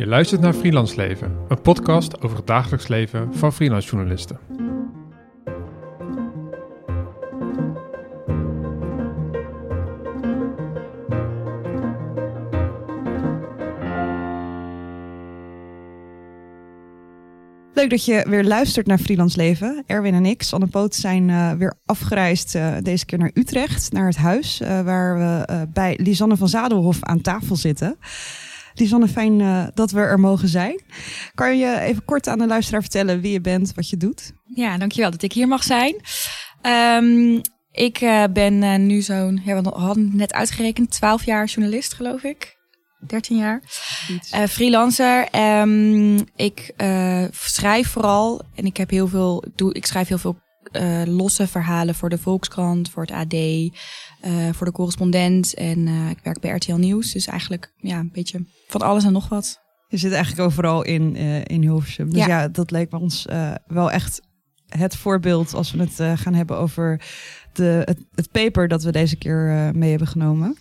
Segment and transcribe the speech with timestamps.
[0.00, 4.38] Je luistert naar Freelance Leven, een podcast over het dagelijks leven van freelance journalisten.
[17.74, 19.82] Leuk dat je weer luistert naar Freelance Leven.
[19.86, 22.54] Erwin en ik, Sanne Poot, zijn uh, weer afgereisd.
[22.54, 24.60] Uh, deze keer naar Utrecht, naar het huis.
[24.60, 27.98] Uh, waar we bij Lisanne van Zadelhof aan tafel zitten.
[28.80, 30.80] Lisanne, fijn dat we er mogen zijn.
[31.34, 34.32] Kan je even kort aan de luisteraar vertellen wie je bent, wat je doet?
[34.44, 35.94] Ja, dankjewel dat ik hier mag zijn.
[37.02, 37.40] Um,
[37.72, 37.98] ik
[38.32, 42.58] ben nu zo'n, ja, we hadden net uitgerekend, 12 jaar journalist, geloof ik.
[43.06, 43.62] 13 jaar.
[44.34, 45.28] Uh, freelancer.
[45.60, 49.44] Um, ik uh, schrijf vooral en ik heb heel veel.
[49.54, 50.38] Doe, ik schrijf heel veel
[50.72, 53.34] uh, losse verhalen voor de Volkskrant, voor het AD,
[54.56, 57.12] voor de correspondent en ik werk bij RTL Nieuws.
[57.12, 59.60] Dus eigenlijk ja, een beetje van alles en nog wat.
[59.88, 62.10] Je zit eigenlijk overal in, in Hilversum.
[62.10, 63.26] Dus ja, ja dat leek ons
[63.66, 64.22] wel echt
[64.68, 67.00] het voorbeeld als we het gaan hebben over
[67.52, 70.56] de, het, het paper dat we deze keer mee hebben genomen.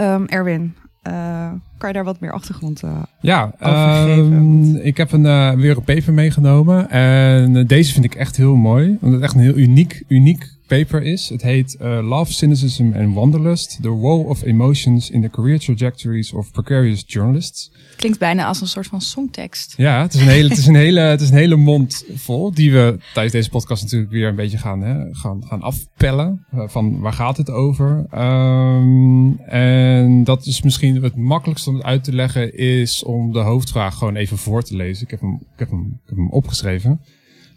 [0.00, 0.76] Um, Erwin,
[1.08, 4.86] uh, kan je daar wat meer achtergrond uh, ja, over geven?
[4.86, 6.90] ik heb een, uh, weer een paper meegenomen.
[6.90, 8.98] En deze vind ik echt heel mooi.
[9.00, 11.28] Omdat het echt een heel uniek, uniek paper is.
[11.28, 13.78] Het heet Love, Cynicism and Wanderlust.
[13.82, 17.72] The Role of Emotions in the Career Trajectories of Precarious Journalists.
[17.96, 19.74] Klinkt bijna als een soort van songtekst.
[19.76, 22.54] Ja, het is een hele, het is een hele, het is een hele mond vol.
[22.54, 26.46] Die we tijdens deze podcast natuurlijk weer een beetje gaan, hè, gaan, gaan afpellen.
[26.50, 28.06] van waar gaat het over?
[28.14, 32.56] Um, en dat is misschien het makkelijkste om het uit te leggen.
[32.56, 35.04] Is om de hoofdvraag gewoon even voor te lezen.
[35.04, 37.00] Ik heb hem, ik heb hem, ik heb hem opgeschreven.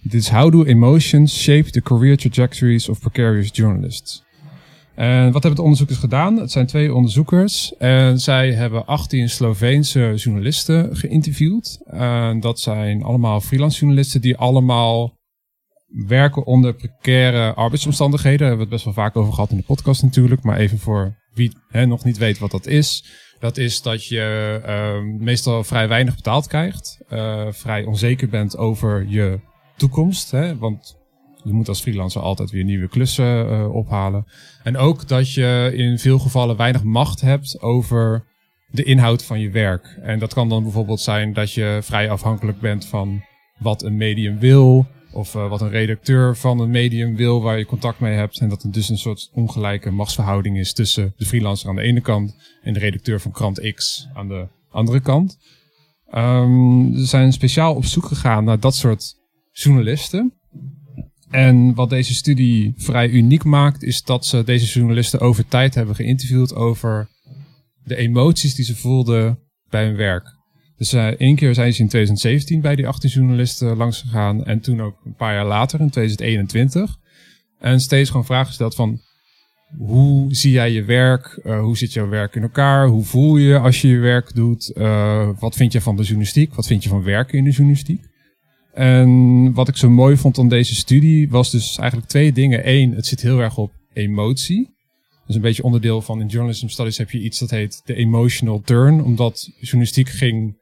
[0.01, 4.25] Dit is How do emotions shape the career trajectories of precarious journalists?
[4.95, 6.37] En wat hebben de onderzoekers gedaan?
[6.37, 11.79] Het zijn twee onderzoekers en zij hebben 18 Sloveense journalisten geïnterviewd.
[11.85, 15.15] En dat zijn allemaal freelance journalisten die allemaal
[16.07, 18.39] werken onder precaire arbeidsomstandigheden.
[18.39, 20.43] Daar hebben we het best wel vaak over gehad in de podcast natuurlijk.
[20.43, 23.05] Maar even voor wie hè, nog niet weet wat dat is.
[23.39, 26.97] Dat is dat je uh, meestal vrij weinig betaald krijgt.
[27.09, 29.39] Uh, vrij onzeker bent over je
[29.77, 30.31] toekomst.
[30.31, 30.57] Hè?
[30.57, 30.97] Want
[31.43, 34.25] je moet als freelancer altijd weer nieuwe klussen uh, ophalen.
[34.63, 38.25] En ook dat je in veel gevallen weinig macht hebt over
[38.71, 39.99] de inhoud van je werk.
[40.01, 43.23] En dat kan dan bijvoorbeeld zijn dat je vrij afhankelijk bent van
[43.59, 44.85] wat een medium wil.
[45.11, 48.39] Of uh, wat een redacteur van een medium wil waar je contact mee hebt.
[48.39, 52.01] En dat er dus een soort ongelijke machtsverhouding is tussen de freelancer aan de ene
[52.01, 55.37] kant en de redacteur van krant X aan de andere kant.
[56.15, 59.16] Um, ze zijn speciaal op zoek gegaan naar dat soort
[59.63, 60.33] journalisten.
[61.29, 65.95] En wat deze studie vrij uniek maakt, is dat ze deze journalisten over tijd hebben
[65.95, 67.09] geïnterviewd over
[67.83, 70.35] de emoties die ze voelden bij hun werk.
[70.77, 74.59] Dus uh, één keer zijn ze in 2017 bij die 18 journalisten langs gegaan en
[74.59, 76.97] toen ook een paar jaar later in 2021.
[77.59, 79.01] En steeds gewoon vragen gesteld van
[79.77, 81.39] hoe zie jij je werk?
[81.43, 82.87] Uh, hoe zit jouw werk in elkaar?
[82.87, 84.71] Hoe voel je als je je werk doet?
[84.75, 86.53] Uh, wat vind je van de journalistiek?
[86.53, 88.06] Wat vind je van werken in de journalistiek?
[88.77, 92.69] En wat ik zo mooi vond aan deze studie was dus eigenlijk twee dingen.
[92.69, 94.69] Eén, het zit heel erg op emotie.
[95.25, 98.61] Dus een beetje onderdeel van in journalism studies heb je iets dat heet de emotional
[98.61, 99.03] turn.
[99.03, 100.57] Omdat journalistiek ging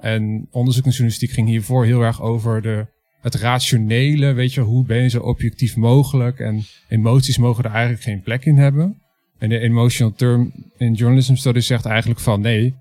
[0.00, 2.86] en onderzoek naar journalistiek ging hiervoor heel erg over de,
[3.20, 4.32] het rationele.
[4.32, 6.38] Weet je, hoe ben je zo objectief mogelijk?
[6.38, 9.02] En emoties mogen er eigenlijk geen plek in hebben.
[9.38, 12.74] En de emotional turn in journalism studies zegt eigenlijk van nee,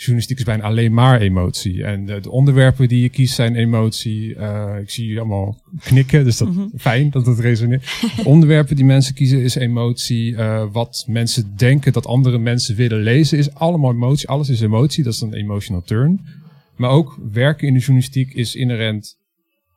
[0.00, 1.84] journalistiek is bijna alleen maar emotie.
[1.84, 4.34] En de, de onderwerpen die je kiest zijn emotie.
[4.34, 8.00] Uh, ik zie jullie allemaal knikken, dus dat mm fijn dat het resoneert.
[8.24, 10.32] onderwerpen die mensen kiezen is emotie.
[10.32, 14.28] Uh, wat mensen denken dat andere mensen willen lezen is allemaal emotie.
[14.28, 16.20] Alles is emotie, dat is een emotional turn.
[16.76, 19.18] Maar ook werken in de journalistiek is inherent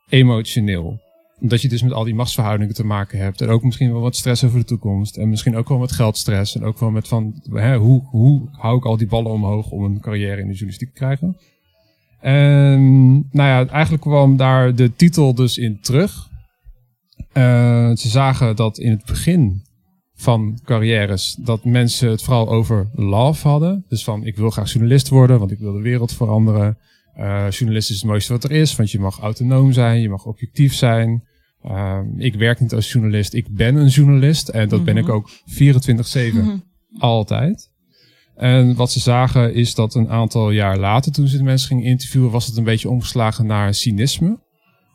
[0.08, 1.00] emotioneel
[1.42, 3.40] omdat je dus met al die machtsverhoudingen te maken hebt.
[3.40, 5.16] En ook misschien wel wat stress over de toekomst.
[5.16, 6.56] En misschien ook wel met geldstress.
[6.56, 9.84] En ook wel met van, hè, hoe, hoe hou ik al die ballen omhoog om
[9.84, 11.36] een carrière in de journalistiek te krijgen.
[12.20, 16.30] En nou ja, eigenlijk kwam daar de titel dus in terug.
[17.34, 19.62] Uh, ze zagen dat in het begin
[20.14, 23.84] van carrières dat mensen het vooral over love hadden.
[23.88, 26.78] Dus van ik wil graag journalist worden, want ik wil de wereld veranderen.
[27.18, 30.24] Uh, journalist is het mooiste wat er is, want je mag autonoom zijn, je mag
[30.24, 31.30] objectief zijn.
[31.66, 35.12] Uh, ik werk niet als journalist, ik ben een journalist en dat ben ik mhm.
[35.12, 35.34] ook 24-7
[36.32, 36.56] mhm.
[36.98, 37.70] altijd.
[38.36, 41.84] En wat ze zagen is dat een aantal jaar later, toen ze de mensen gingen
[41.84, 44.40] interviewen, was het een beetje omgeslagen naar cynisme.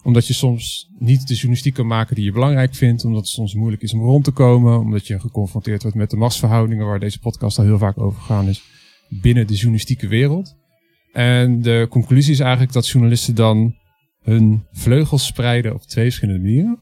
[0.04, 3.54] Omdat je soms niet de journalistiek kan maken die je belangrijk vindt, omdat het soms
[3.54, 7.20] moeilijk is om rond te komen, omdat je geconfronteerd wordt met de machtsverhoudingen waar deze
[7.20, 8.64] podcast al heel vaak over gegaan is
[9.10, 10.56] binnen de journalistieke wereld.
[11.14, 13.76] En de conclusie is eigenlijk dat journalisten dan
[14.30, 16.80] hun vleugels spreiden op twee verschillende manieren.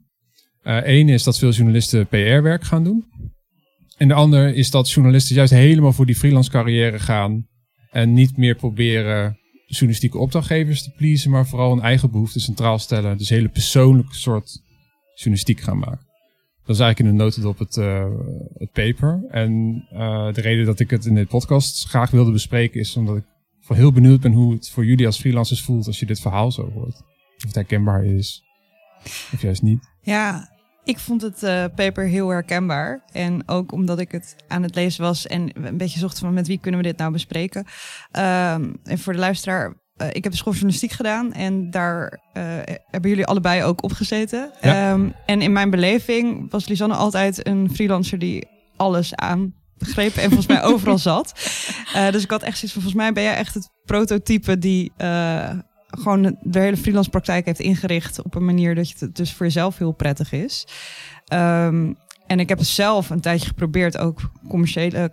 [0.63, 3.06] Eén is dat veel journalisten PR-werk gaan doen.
[3.97, 7.47] En de ander is dat journalisten juist helemaal voor die freelance carrière gaan.
[7.92, 13.18] En niet meer proberen journalistieke opdrachtgevers te pleasen, maar vooral hun eigen behoeften centraal stellen.
[13.18, 14.62] Dus hele persoonlijke soort
[15.15, 16.06] journalistiek gaan maken.
[16.65, 18.06] Dat is eigenlijk in een notendop het, uh,
[18.53, 19.25] het paper.
[19.30, 23.18] En uh, de reden dat ik het in dit podcast graag wilde bespreken is omdat
[23.18, 23.24] ik
[23.68, 26.71] heel benieuwd ben hoe het voor jullie als freelancers voelt als je dit verhaal zo
[26.71, 27.03] hoort.
[27.45, 28.44] Of het herkenbaar is,
[29.33, 29.89] of juist niet.
[30.01, 30.50] Ja,
[30.83, 33.03] ik vond het uh, paper heel herkenbaar.
[33.12, 36.47] En ook omdat ik het aan het lezen was en een beetje zocht van met
[36.47, 37.65] wie kunnen we dit nou bespreken.
[38.18, 42.44] Uh, en voor de luisteraar, uh, ik heb de school journalistiek gedaan en daar uh,
[42.88, 44.51] hebben jullie allebei ook opgezeten.
[44.62, 44.91] Ja.
[44.91, 50.27] Um, en in mijn beleving was Lisanne altijd een freelancer die alles aan begrepen en
[50.27, 51.33] volgens mij overal zat.
[52.12, 54.91] dus ik had echt zoiets van, volgens mij ben jij echt het prototype die
[55.97, 59.77] gewoon de hele freelance praktijk heeft ingericht op een manier dat het dus voor jezelf
[59.77, 60.68] heel prettig is.
[61.33, 61.97] Um,
[62.27, 65.12] en ik heb het zelf een tijdje geprobeerd ook commerciële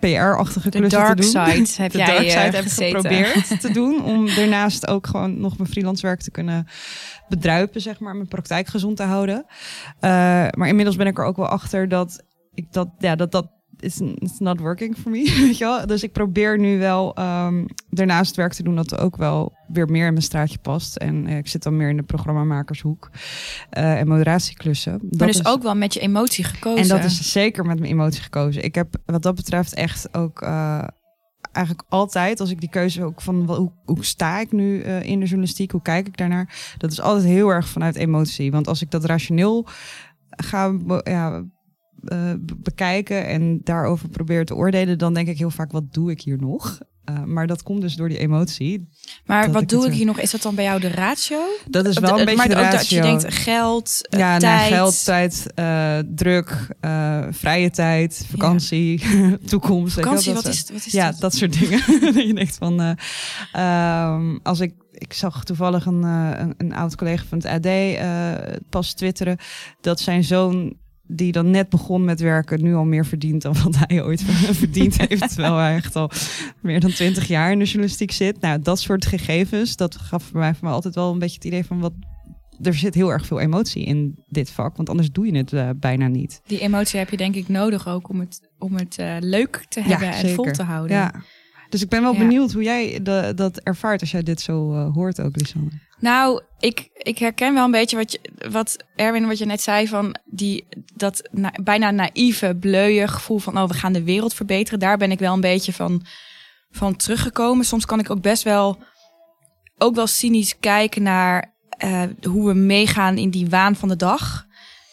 [0.00, 1.66] PR-achtige klussen te doen.
[1.66, 5.06] Side heb de jij dark side uh, heb ik geprobeerd te doen om daarnaast ook
[5.06, 6.66] gewoon nog mijn freelance werk te kunnen
[7.28, 9.44] bedruipen, zeg maar, mijn praktijk gezond te houden.
[9.46, 10.10] Uh,
[10.50, 13.46] maar inmiddels ben ik er ook wel achter dat ik dat, ja, dat dat
[13.84, 15.34] it's, it's not working for me.
[15.40, 15.86] Weet je wel?
[15.86, 20.06] Dus ik probeer nu wel um, daarnaast werk te doen dat ook wel weer meer
[20.06, 20.96] in mijn straatje past.
[20.96, 23.10] En uh, ik zit dan meer in de programmamakershoek
[23.78, 24.98] uh, en moderatieklussen.
[25.02, 26.82] Dat maar dus is, ook wel met je emotie gekozen.
[26.82, 28.64] En dat is zeker met mijn emotie gekozen.
[28.64, 30.84] Ik heb wat dat betreft echt ook uh,
[31.52, 35.20] eigenlijk altijd, als ik die keuze ook van hoe, hoe sta ik nu uh, in
[35.20, 38.50] de journalistiek, hoe kijk ik daarnaar, dat is altijd heel erg vanuit emotie.
[38.50, 39.66] Want als ik dat rationeel
[40.30, 40.72] ga
[41.02, 41.44] ja,
[42.04, 46.20] uh, bekijken en daarover probeer te oordelen, dan denk ik heel vaak, wat doe ik
[46.20, 46.80] hier nog?
[47.10, 48.88] Uh, maar dat komt dus door die emotie.
[49.24, 50.20] Maar wat ik doe ik hier nog?
[50.20, 51.38] Is dat dan bij jou de ratio?
[51.68, 52.78] Dat is wel een beetje maar de ook ratio.
[52.78, 54.72] dat je denkt geld, uh, ja, tijd.
[54.72, 56.68] Geld, tijd, uh, druk,
[57.30, 59.36] vrije tijd, vakantie, ja.
[59.46, 59.94] toekomst.
[59.94, 61.20] Vakantie, dat wat, is, wat is Ja, dat?
[61.20, 61.80] dat soort dingen.
[62.28, 62.96] je denkt van,
[63.56, 67.68] um, als ik ik zag toevallig een, een, een, oud collega van het AD
[68.68, 69.38] pas twitteren
[69.80, 73.76] dat zijn zoon die dan net begon met werken, nu al meer verdient dan wat
[73.78, 74.22] hij ooit
[74.62, 75.28] verdiend heeft.
[75.28, 76.10] Terwijl hij echt al
[76.60, 78.40] meer dan twintig jaar in de journalistiek zit.
[78.40, 81.44] Nou, dat soort gegevens, dat gaf voor mij, voor mij altijd wel een beetje het
[81.44, 81.92] idee van wat.
[82.62, 85.70] Er zit heel erg veel emotie in dit vak, want anders doe je het uh,
[85.76, 86.40] bijna niet.
[86.46, 89.80] Die emotie heb je denk ik nodig ook om het, om het uh, leuk te
[89.80, 90.96] hebben ja, en vol te houden.
[90.96, 91.14] Ja.
[91.68, 92.18] Dus ik ben wel ja.
[92.18, 95.70] benieuwd hoe jij de, dat ervaart als jij dit zo uh, hoort ook, Lisanne.
[96.04, 98.18] Nou, ik, ik herken wel een beetje wat,
[98.50, 103.58] wat Erwin, wat je net zei van die, dat na, bijna naïeve, bleuie gevoel van
[103.58, 104.78] oh, we gaan de wereld verbeteren.
[104.78, 106.06] Daar ben ik wel een beetje van,
[106.70, 107.64] van teruggekomen.
[107.64, 108.78] Soms kan ik ook best wel,
[109.78, 111.54] ook wel cynisch kijken naar
[111.84, 114.46] uh, hoe we meegaan in die waan van de dag.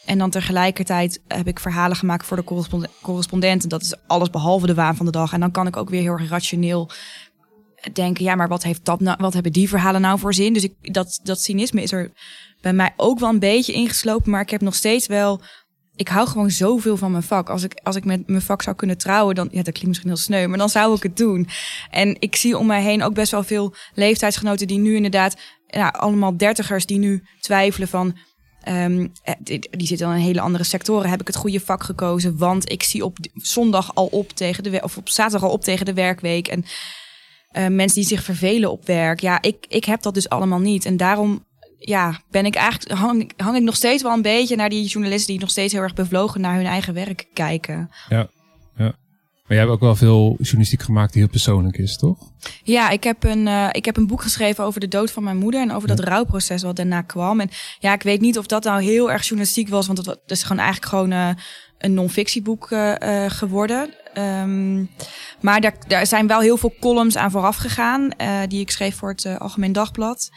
[0.05, 3.69] En dan tegelijkertijd heb ik verhalen gemaakt voor de correspondenten.
[3.69, 5.33] Dat is alles behalve de waan van de dag.
[5.33, 6.89] En dan kan ik ook weer heel rationeel
[7.93, 10.53] denken, ja, maar wat heeft dat nou, wat hebben die verhalen nou voor zin?
[10.53, 12.11] Dus ik, dat, dat cynisme is er
[12.61, 15.41] bij mij ook wel een beetje ingeslopen, maar ik heb nog steeds wel,
[15.95, 17.49] ik hou gewoon zoveel van mijn vak.
[17.49, 20.09] Als ik, als ik met mijn vak zou kunnen trouwen, dan, ja, dat klinkt misschien
[20.09, 21.47] heel sneu, maar dan zou ik het doen.
[21.89, 25.37] En ik zie om mij heen ook best wel veel leeftijdsgenoten die nu inderdaad,
[25.67, 28.17] ja, allemaal dertigers die nu twijfelen van,
[28.69, 31.09] Um, die, die zitten dan in hele andere sectoren.
[31.09, 32.37] Heb ik het goede vak gekozen?
[32.37, 35.85] Want ik zie op zondag al op tegen de of op zaterdag al op tegen
[35.85, 36.47] de werkweek.
[36.47, 36.65] En
[37.57, 39.19] uh, mensen die zich vervelen op werk.
[39.19, 40.85] Ja, ik, ik heb dat dus allemaal niet.
[40.85, 41.45] En daarom
[41.77, 45.31] ja, ben ik eigenlijk, hang, hang ik nog steeds wel een beetje naar die journalisten
[45.31, 47.89] die nog steeds heel erg bevlogen naar hun eigen werk kijken.
[48.09, 48.29] Ja,
[48.75, 48.95] ja.
[49.43, 52.17] Maar jij hebt ook wel veel journalistiek gemaakt die heel persoonlijk is, toch?
[52.63, 55.37] Ja, ik heb een, uh, ik heb een boek geschreven over de dood van mijn
[55.37, 55.95] moeder en over ja.
[55.95, 57.39] dat rouwproces wat daarna kwam.
[57.39, 60.41] En ja, ik weet niet of dat nou heel erg journalistiek was, want het is
[60.43, 61.29] gewoon eigenlijk gewoon uh,
[61.77, 63.93] een non-fictieboek uh, geworden.
[64.17, 64.89] Um,
[65.41, 68.95] maar daar, daar zijn wel heel veel columns aan vooraf gegaan, uh, die ik schreef
[68.95, 70.29] voor het uh, Algemeen Dagblad.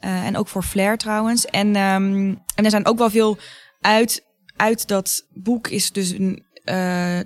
[0.00, 1.46] Uh, en ook voor Flair trouwens.
[1.46, 3.38] En, um, en er zijn ook wel veel
[3.80, 6.48] uit, uit dat boek is dus een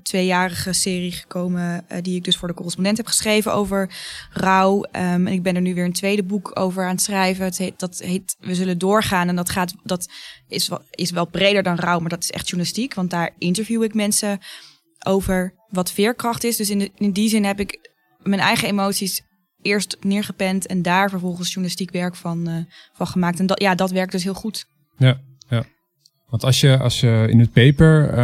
[0.02, 3.90] tweejarige serie gekomen, die ik dus voor de correspondent heb geschreven over
[4.30, 4.76] rouw.
[4.76, 7.44] Um, en ik ben er nu weer een tweede boek over aan het schrijven.
[7.44, 9.28] Het dat heet We zullen doorgaan.
[9.28, 10.08] En dat gaat, dat
[10.48, 12.94] is is wel breder dan rouw, maar dat is echt journalistiek.
[12.94, 14.38] Want daar interview ik mensen
[15.06, 16.56] over wat veerkracht is.
[16.56, 17.90] Dus in, de, in die zin heb ik
[18.22, 19.22] mijn eigen emoties
[19.62, 22.56] eerst neergepend en daar vervolgens journalistiek werk van, uh,
[22.92, 23.38] van gemaakt.
[23.40, 24.66] En dat, ja, dat werkt dus heel goed.
[24.96, 25.64] Ja, ja.
[26.26, 28.16] Want als je, als je in het paper uh,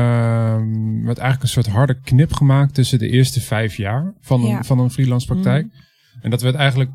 [1.05, 4.63] werd eigenlijk een soort harde knip gemaakt tussen de eerste vijf jaar van een, Ja.
[4.63, 5.67] van een freelance praktijk.
[6.21, 6.91] En dat werd eigenlijk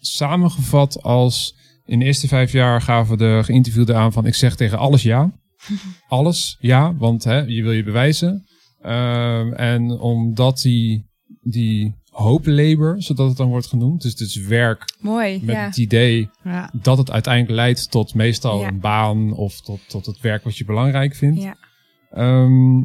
[0.00, 1.54] samengevat als
[1.84, 5.32] in de eerste vijf jaar gaven de geïnterviewden aan van ik zeg tegen alles ja.
[6.08, 8.46] alles ja, want hè, je wil je bewijzen.
[8.86, 11.06] Ehm, en omdat die,
[11.40, 14.02] die hope labor, zodat het dan wordt genoemd.
[14.02, 15.64] Dus het is werk Mooi, met ja.
[15.64, 16.70] het idee Ja.
[16.82, 18.68] dat het uiteindelijk leidt tot meestal Ja.
[18.68, 21.42] een baan of tot, tot het werk wat je belangrijk vindt.
[21.42, 21.56] ja.
[22.10, 22.80] Ehm,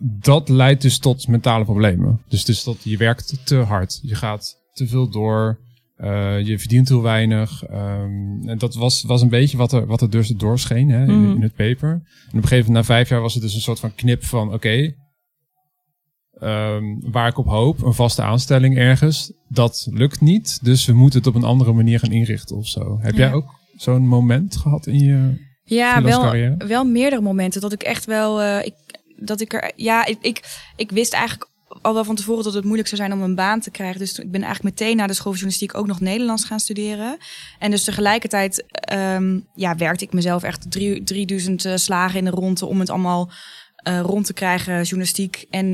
[0.00, 2.22] dat leidt dus tot mentale problemen.
[2.28, 3.98] Dus, dus dat je werkt te hard.
[4.02, 5.58] Je gaat te veel door.
[5.96, 7.62] Eh, je verdient heel weinig.
[7.64, 11.20] ehm, en dat was, was een beetje wat er, wat er dus doorscheen hè, in,
[11.22, 11.34] Mhm.
[11.34, 11.90] in het paper.
[11.90, 14.24] En op een gegeven moment, na vijf jaar, was het dus een soort van knip
[14.24, 14.94] van: oké,
[16.40, 20.58] ehm, waar ik op hoop, een vaste aanstelling ergens, dat lukt niet.
[20.64, 22.98] Dus we moeten het op een andere manier gaan inrichten of zo.
[23.00, 23.18] Heb Ja.
[23.18, 28.04] jij ook zo'n moment gehad in je Ja, wel, wel meerdere momenten dat ik echt
[28.04, 28.74] wel, eh, ik,
[29.16, 31.50] dat ik er, ja, ik, ik, ik wist eigenlijk
[31.82, 33.98] al wel van tevoren dat het moeilijk zou zijn om een baan te krijgen.
[33.98, 37.18] Dus ik ben eigenlijk meteen na de school van journalistiek ook nog Nederlands gaan studeren.
[37.58, 42.30] En dus tegelijkertijd, ehm, ja, werkte ik mezelf echt drie, 3000 eh, slagen in de
[42.30, 43.30] ronde om het allemaal
[43.76, 45.66] eh, rond te krijgen, journalistiek en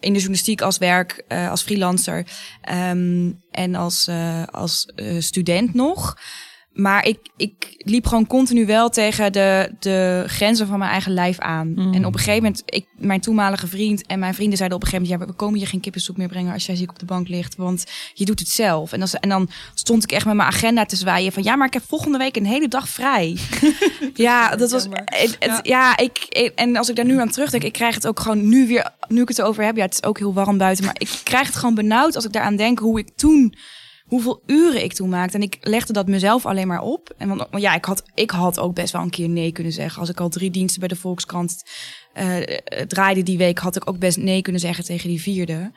[0.00, 2.26] in de journalistiek als werk, eh, als freelancer
[2.60, 4.08] ehm, en als,
[4.50, 4.86] als
[5.18, 6.16] student nog.
[6.74, 11.38] Maar ik, ik liep gewoon continu wel tegen de, de grenzen van mijn eigen lijf
[11.38, 11.68] aan.
[11.74, 11.94] Mm.
[11.94, 14.90] En op een gegeven moment, ik, mijn toenmalige vriend en mijn vrienden zeiden op een
[14.90, 15.28] gegeven moment...
[15.30, 17.56] ja, we komen je geen kippensoep meer brengen als jij ziek op de bank ligt,
[17.56, 18.92] want je doet het zelf.
[18.92, 21.42] En, als, en dan stond ik echt met mijn agenda te zwaaien van...
[21.42, 23.36] ja, maar ik heb volgende week een hele dag vrij.
[24.14, 24.82] ja, dat was...
[24.82, 25.02] Jammer.
[25.04, 28.06] Het, het- ja, ik, ik- en als ik daar nu aan terugdenk, ik krijg het
[28.06, 28.90] ook gewoon nu weer...
[29.08, 30.84] nu ik het erover heb, ja, het is ook heel warm buiten...
[30.84, 33.54] maar ik krijg het gewoon benauwd als ik daaraan denk hoe ik toen
[34.14, 35.36] hoeveel uren ik toen maakte.
[35.36, 37.14] En ik legde dat mezelf alleen maar op.
[37.18, 40.00] En want, ja, ik had, ik had ook best wel een keer nee kunnen zeggen.
[40.00, 41.62] Als ik al drie diensten bij de Volkskrant
[42.12, 42.36] eh,
[42.86, 45.72] draaide die week, had ik ook best nee kunnen zeggen tegen die vierde.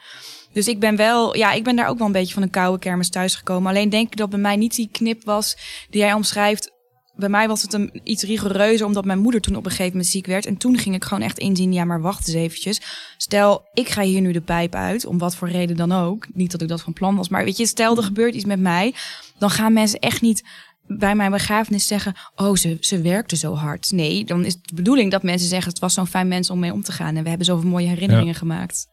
[0.54, 2.80] Dus ik ben wel, ja, ik ben daar ook wel een beetje van een koude
[2.80, 3.70] kermis thuisgekomen.
[3.70, 5.58] Alleen denk ik dat bij mij niet die knip was
[5.90, 6.72] die jij omschrijft.
[7.18, 10.10] Bij mij was het een, iets rigoureuzer, omdat mijn moeder toen op een gegeven moment
[10.10, 10.46] ziek werd.
[10.46, 12.82] En toen ging ik gewoon echt inzien, ja, maar wacht eens eventjes.
[13.18, 16.26] Stel, ik ga hier nu de pijp uit, om wat voor reden dan ook.
[16.34, 18.60] Niet dat ik dat van plan was, maar weet je, stel er gebeurt iets met
[18.60, 18.94] mij.
[19.38, 20.44] Dan gaan mensen echt niet
[20.88, 23.92] bij mijn begrafenis zeggen, oh, ze, ze werkte zo hard.
[23.92, 26.60] Nee, dan is het de bedoeling dat mensen zeggen, het was zo'n fijn mens om
[26.60, 27.16] mee om te gaan.
[27.16, 28.88] En we hebben zoveel mooie herinneringen gemaakt.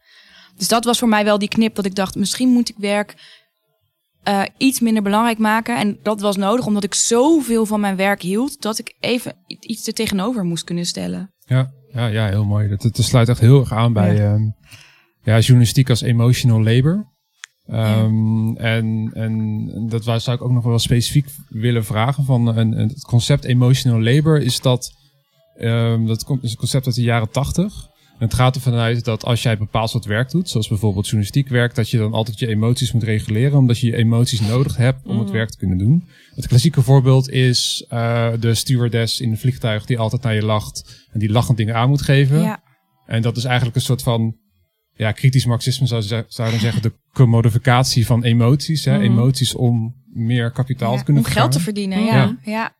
[0.57, 3.15] Dus dat was voor mij wel die knip dat ik dacht, misschien moet ik werk
[4.25, 5.77] eh, iets minder belangrijk maken.
[5.77, 9.87] En dat was nodig omdat ik zoveel van mijn werk hield, dat ik even iets
[9.87, 11.33] er tegenover moest kunnen stellen.
[11.45, 12.67] Ja, ja, ja heel mooi.
[12.67, 14.33] Dat, dat sluit echt heel erg aan bij Ja.
[14.33, 14.41] ehm,
[15.23, 17.13] ja, journalistiek als emotional labor.
[17.65, 22.71] Ehm, en, en dat waar zou ik ook nog wel specifiek willen vragen van een,
[22.71, 24.91] het concept emotional labor is dat
[25.55, 27.73] ehm, dat komt- is een concept uit de jaren tachtig.
[28.19, 31.47] En het gaat ervan uit dat als jij bepaald soort werk doet, zoals bijvoorbeeld journalistiek
[31.47, 35.05] werk, dat je dan altijd je emoties moet reguleren, omdat je je emoties nodig hebt
[35.05, 35.35] om het Mhm.
[35.35, 36.03] werk te kunnen doen.
[36.35, 41.05] Het klassieke voorbeeld is eh, de stewardess in een vliegtuig die altijd naar je lacht
[41.11, 42.41] en die lachend dingen aan moet geven.
[42.41, 42.63] Ja,
[43.05, 44.35] En dat is eigenlijk een soort van
[44.93, 48.85] ja, kritisch marxisme zou, zou dan zeggen, de commodificatie van emoties.
[48.85, 48.93] Hè?
[48.95, 49.03] Mhm.
[49.03, 52.03] Emoties om meer kapitaal ja, te kunnen om geld te verdienen.
[52.03, 52.37] Ja, Ja.
[52.43, 52.75] ja.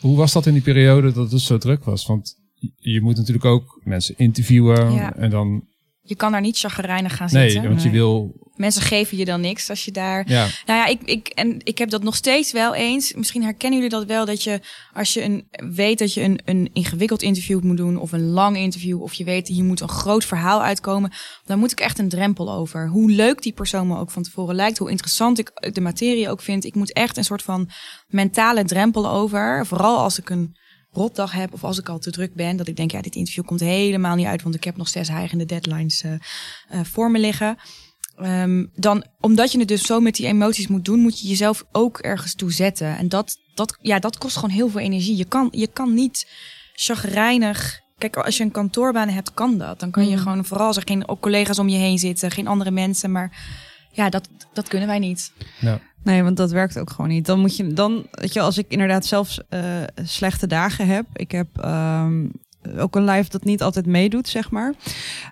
[0.00, 2.06] Hoe was dat in die periode dat het zo druk was?
[2.06, 2.40] Want
[2.78, 5.14] je- moet natuurlijk ook mensen interviewen Ja.
[5.16, 5.70] en dan...
[6.04, 7.68] Je kan daar niet chagrijnig gaan Nee, zitten.
[7.68, 7.98] want je Nee.
[7.98, 8.40] wil...
[8.56, 11.78] Mensen geven je dan niks als je daar Ja, Nou ja, ik, ik, en ik
[11.78, 13.14] heb dat nog steeds wel eens.
[13.14, 14.60] Misschien herkennen jullie dat wel, dat je
[14.92, 18.56] als je een, weet dat je een, een ingewikkeld interview moet doen of een lang
[18.56, 21.12] interview, of je weet hier moet een groot verhaal uitkomen,
[21.44, 22.88] dan moet ik echt een drempel over.
[22.88, 26.40] Hoe leuk die persoon me ook van tevoren lijkt, hoe interessant ik de materie ook
[26.42, 26.64] vind.
[26.64, 27.70] Ik moet echt een soort van
[28.08, 29.66] mentale drempel over.
[29.66, 30.56] Vooral als ik een
[30.92, 33.44] rotdag heb of als ik al te druk ben, dat ik denk, ja, dit interview
[33.44, 37.18] komt helemaal niet uit, want ik heb nog zes hijgende deadlines eh, eh, voor me
[37.18, 37.56] liggen.
[38.16, 41.64] Ehm, dan, omdat je het dus zo met die emoties moet doen, moet je jezelf
[41.72, 42.96] ook ergens toe zetten.
[42.96, 45.16] En dat, dat, ja, dat kost gewoon heel veel energie.
[45.16, 46.26] Je kan, je kan niet
[46.74, 47.80] chagrijnig.
[47.98, 49.80] Kijk, als je een kantoorbaan hebt, kan dat.
[49.80, 50.22] Dan kan je Mhm.
[50.22, 53.12] gewoon, vooral als er geen collega's om je heen zitten, geen andere mensen.
[53.12, 53.30] Maar
[53.92, 55.32] ja, dat, dat kunnen wij niet.
[55.60, 55.80] ja.
[56.02, 57.26] Nee, want dat werkt ook gewoon niet.
[57.26, 59.62] Dan moet je dan, weet je, als ik inderdaad zelfs eh,
[60.02, 61.06] slechte dagen heb.
[61.12, 62.26] Ik heb ehm,
[62.76, 64.74] ook een live dat niet altijd meedoet, zeg maar.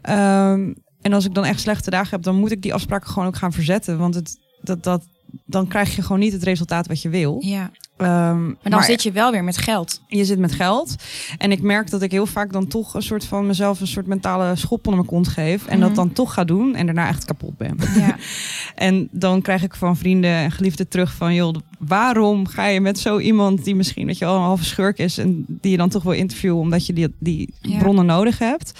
[0.02, 3.28] Ehm, en als ik dan echt slechte dagen heb, dan moet ik die afspraken gewoon
[3.28, 3.98] ook gaan verzetten.
[3.98, 5.02] Want het, dat, dat,
[5.44, 7.36] dan krijg je gewoon niet het resultaat wat je wil.
[7.40, 7.70] Ja.
[8.00, 10.00] Ehm, Maar dan zit je wel weer met geld.
[10.06, 10.94] je zit met geld.
[11.38, 14.06] En ik merk dat ik heel vaak dan toch een soort van mezelf een soort
[14.06, 15.66] mentale schop onder mijn kont geef.
[15.66, 15.96] En dat Mhm.
[15.98, 17.76] dan toch ga doen en daarna echt kapot ben.
[17.98, 18.16] Ja.
[18.74, 21.34] En dan krijg ik van vrienden en geliefden terug van...
[21.34, 21.54] joh,
[21.86, 25.18] waarom ga je met zo iemand die misschien dat je al een halve schurk is
[25.18, 27.78] en die je dan toch wil interviewen omdat je die, die Ja.
[27.78, 28.72] bronnen nodig hebt,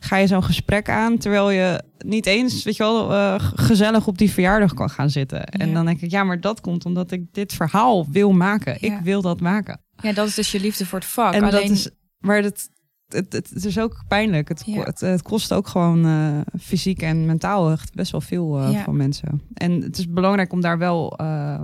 [0.00, 4.18] ga je zo'n gesprek aan terwijl je niet eens, weet je wel, eh, gezellig op
[4.18, 5.46] die verjaardag kan gaan zitten.
[5.46, 8.76] En dan denk ik, ja, maar dat komt omdat ik dit verhaal wil maken.
[8.80, 8.96] Ja.
[8.96, 9.80] Ik wil dat maken.
[10.02, 11.32] Ja, dat is dus je liefde voor het vak.
[11.34, 12.68] En Alleen, dat is, maar dat,
[13.08, 14.48] het, het, het is ook pijnlijk.
[14.48, 14.82] Het, Ja.
[14.82, 18.82] het, het kost ook gewoon eh, fysiek en mentaal echt best wel veel eh, Ja.
[18.84, 19.42] van mensen.
[19.54, 21.60] En het is belangrijk om daar wel eh,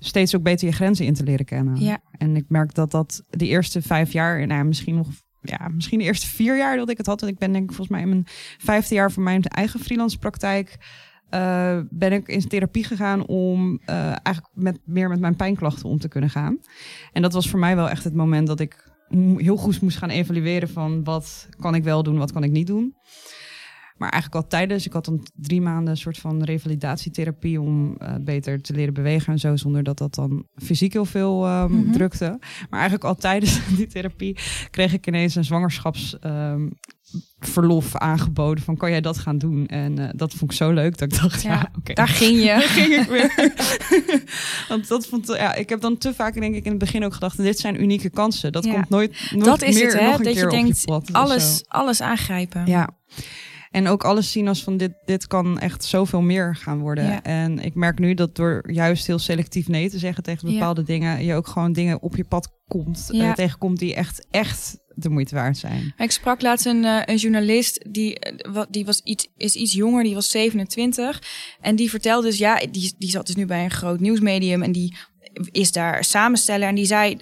[0.00, 1.80] steeds ook beter je grenzen in te leren kennen.
[1.80, 1.98] Ja.
[2.18, 5.06] En ik merk dat dat de eerste vijf jaar, nou, misschien nog,
[5.40, 7.20] ja, misschien de eerste vier jaar dat ik het had.
[7.20, 8.26] Want ik ben denk ik volgens mij in mijn
[8.58, 10.76] vijfde jaar van mijn eigen freelance praktijk.
[11.30, 15.98] eh, ben ik in therapie gegaan om eh, eigenlijk met, meer met mijn pijnklachten om
[15.98, 16.58] te kunnen gaan.
[17.12, 18.88] En dat was voor mij wel echt het moment dat ik
[19.36, 22.66] heel goed moest gaan evalueren van wat kan ik wel doen, wat kan ik niet
[22.66, 22.94] doen.
[24.00, 28.14] Maar eigenlijk al tijdens, ik had dan drie maanden een soort van revalidatietherapie om eh,
[28.20, 31.92] beter te leren bewegen en zo, zonder dat dat dan fysiek heel veel ehm, Mhm.
[31.92, 32.36] drukte.
[32.70, 34.36] Maar eigenlijk al tijdens die therapie
[34.70, 39.66] kreeg ik ineens een zwangerschapsverlof aangeboden van kan jij dat gaan doen?
[39.66, 41.92] En eh, dat vond ik zo leuk dat ik dacht, ja, Ja, oké.
[41.94, 42.44] daar ging je.
[42.60, 43.54] Daar ging ik weer.
[44.68, 47.12] Want dat vond ja, ik heb dan te vaak denk ik in het begin ook
[47.14, 48.52] gedacht, dit zijn unieke kansen.
[48.52, 48.72] Dat Ja.
[48.72, 50.16] komt nooit, nooit Dat is meer het, hè?
[50.24, 52.66] Dat je denkt, je alles, alles aangrijpen.
[52.66, 52.88] Ja.
[53.70, 57.04] En ook alles zien als van dit, dit kan echt zoveel meer gaan worden.
[57.04, 57.22] Ja.
[57.22, 60.54] En ik merk nu dat door juist heel selectief nee te zeggen tegen Ja.
[60.54, 63.28] bepaalde dingen, je ook gewoon dingen op je pad komt, Ja.
[63.28, 65.94] eh, tegenkomt die echt, echt de moeite waard zijn.
[65.96, 69.72] Ik sprak laatst een, eh, een journalist, die, eh, wat, die was iets, is iets
[69.72, 71.22] jonger, die was 27.
[71.60, 74.72] En die vertelde dus, ja, die, die zat dus nu bij een groot nieuwsmedium en
[74.72, 74.96] die
[75.50, 76.68] is daar samensteller.
[76.68, 77.16] En die zei,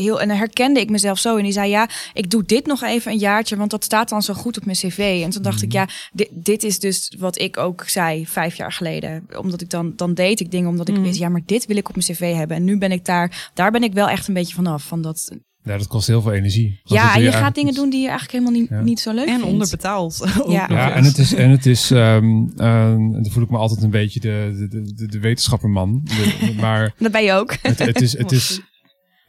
[0.00, 1.36] heel, en dan herkende ik mezelf zo.
[1.36, 4.22] En die zei, ja, ik doe dit nog even een jaartje, want dat staat dan
[4.22, 5.20] zo goed op mijn cv.
[5.24, 8.72] En toen dacht ik, ja, dit, dit is dus wat ik ook zei vijf jaar
[8.72, 9.26] geleden.
[9.38, 11.02] Omdat ik dan, dan deed ik dingen omdat ik Mhm.
[11.04, 12.56] wist, ja, maar dit wil ik op mijn cv hebben.
[12.56, 14.82] En nu ben ik daar, daar ben ik wel echt een beetje vanaf.
[14.82, 16.80] Van dat, Ja, dat kost heel veel energie.
[16.84, 18.80] Want ja, en je gaat dingen doen die je eigenlijk helemaal niet, Ja.
[18.80, 19.46] niet zo leuk En vindt.
[19.46, 20.22] onderbetaald.
[20.42, 20.94] ook Ja.
[20.94, 22.24] en het is, en het is ehm,
[22.56, 26.00] ehm, dan voel ik me altijd een beetje de, de, de, de wetenschapperman.
[26.04, 27.56] De- maar Dat ben je ook.
[27.62, 28.60] het, het, is, het, is,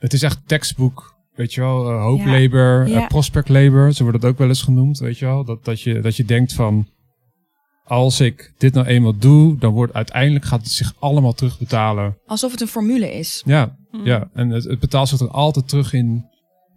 [0.03, 2.39] het is echt tekstboek, weet je wel, uh, hope Ja.
[2.39, 3.01] labor, Ja.
[3.01, 5.43] eh, prospect labor, zo wordt het ook wel eens genoemd, weet je wel.
[5.45, 6.87] Dat, dat, je, dat je denkt van,
[7.85, 12.17] als ik dit nou eenmaal doe, dan wordt uiteindelijk gaat het zich allemaal terugbetalen.
[12.25, 13.41] Alsof het een formule is.
[13.45, 14.05] Ja, Mm.
[14.05, 14.29] ja.
[14.33, 16.25] en het, het betaalt zich er altijd terug in.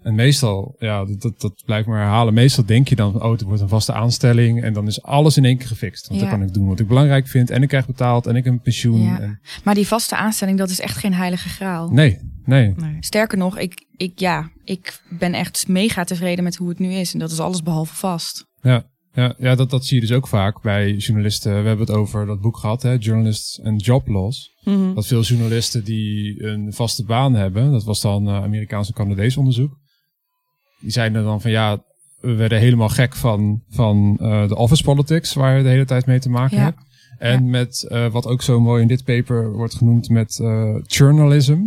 [0.06, 2.34] En meestal, ja, dat, dat, dat blijft maar herhalen.
[2.34, 4.62] Meestal denk je dan, van, oh, het wordt een vaste aanstelling.
[4.62, 6.08] En dan is alles in één keer gefixt.
[6.08, 6.28] Want Ja.
[6.28, 7.50] dan kan ik doen wat ik belangrijk vind.
[7.50, 8.26] En ik krijg betaald.
[8.26, 9.02] En ik heb een pensioen.
[9.02, 9.20] Ja.
[9.20, 11.88] En, Maar die vaste aanstelling, dat is echt geen heilige graal.
[11.88, 12.74] nee, nee.
[12.76, 12.96] Nee.
[13.00, 17.12] Sterker nog, ik, ik, ja, ik ben echt mega tevreden met hoe het nu is.
[17.12, 18.46] En dat is alles behalve vast.
[18.60, 21.50] Ja, ja, ja dat, dat zie je dus ook vaak bij journalisten.
[21.62, 24.54] We hebben het over dat boek gehad, hè, Journalists and Job Loss.
[24.64, 24.94] Mhm.
[24.94, 29.36] Dat veel journalisten die een vaste baan hebben, dat was dan eh Amerikaans en Canadees
[29.36, 29.84] onderzoek.
[30.86, 31.82] Die zeiden dan van ja,
[32.20, 36.06] we werden helemaal gek van, van eh, de office politics, waar je de hele tijd
[36.06, 36.62] mee te maken Ja.
[36.62, 36.78] hebt.
[37.18, 41.58] En met eh, wat ook zo mooi in dit paper wordt genoemd met eh journalism.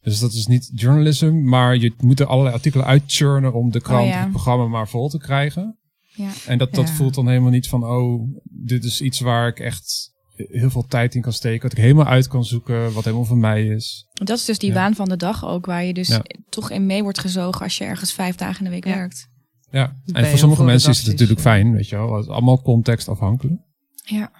[0.00, 4.02] Dus dat is niet journalism, maar je moet er allerlei artikelen uitchurnen om de krant
[4.02, 4.20] Oh ja.
[4.20, 5.78] het programma maar vol te krijgen.
[6.14, 6.30] Ja.
[6.46, 10.11] En dat, dat voelt dan helemaal niet van, oh, dit is iets waar ik echt
[10.50, 11.62] heel veel tijd in kan steken.
[11.62, 14.06] Wat ik helemaal uit kan zoeken, wat helemaal van mij is.
[14.12, 14.74] Dat is dus die Ja.
[14.74, 16.22] waan van de dag ook, waar je dus Ja.
[16.48, 18.94] toch in mee wordt gezogen als je ergens vijf dagen in de week Ja.
[18.94, 19.30] werkt.
[19.70, 22.14] Ja, en voor sommige mensen is het natuurlijk fijn, weet je wel.
[22.14, 23.60] Het is allemaal contextafhankelijk.
[24.04, 24.32] Ja.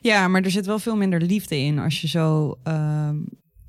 [0.00, 3.16] Ja, maar er zit wel veel minder liefde in als je zo ehm,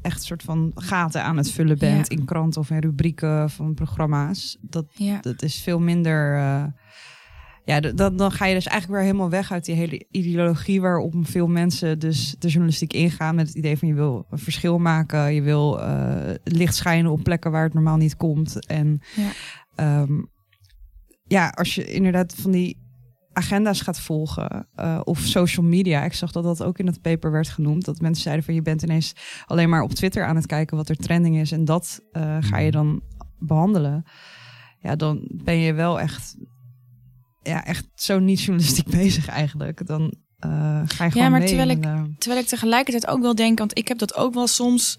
[0.02, 2.18] echt een soort van gaten aan het vullen bent Ja.
[2.18, 4.58] in kranten of in rubrieken van programma's.
[4.62, 5.20] Dat, ja.
[5.22, 6.38] dat is veel minder.
[6.38, 6.64] eh,
[7.70, 11.14] ja, dan, dan ga je dus eigenlijk weer helemaal weg uit die hele ideologie waarop
[11.22, 15.34] veel mensen dus de journalistiek ingaan met het idee van je wil een verschil maken,
[15.34, 18.66] je wil eh, licht schijnen op plekken waar het normaal niet komt.
[18.66, 19.32] En Ja.
[19.76, 20.22] ehm,
[21.24, 22.78] ja, als je inderdaad van die
[23.34, 26.04] agenda's gaat volgen eh, of social media.
[26.04, 27.86] Ik zag dat dat ook in het paper werd genoemd.
[27.86, 29.14] Dat mensen zeiden van je bent ineens
[29.46, 32.58] alleen maar op Twitter aan het kijken wat er trending is en dat eh, ga
[32.58, 33.02] je dan
[33.40, 34.04] behandelen.
[34.82, 36.36] Ja, dan ben je wel echt,
[37.50, 39.88] ja, echt zo niet journalistiek bezig eigenlijk.
[39.88, 40.50] Dan eh,
[40.86, 43.78] ga je gewoon maar mee terwijl ik- de- Terwijl ik tegelijkertijd ook wel denk, want
[43.78, 44.98] ik heb dat ook wel soms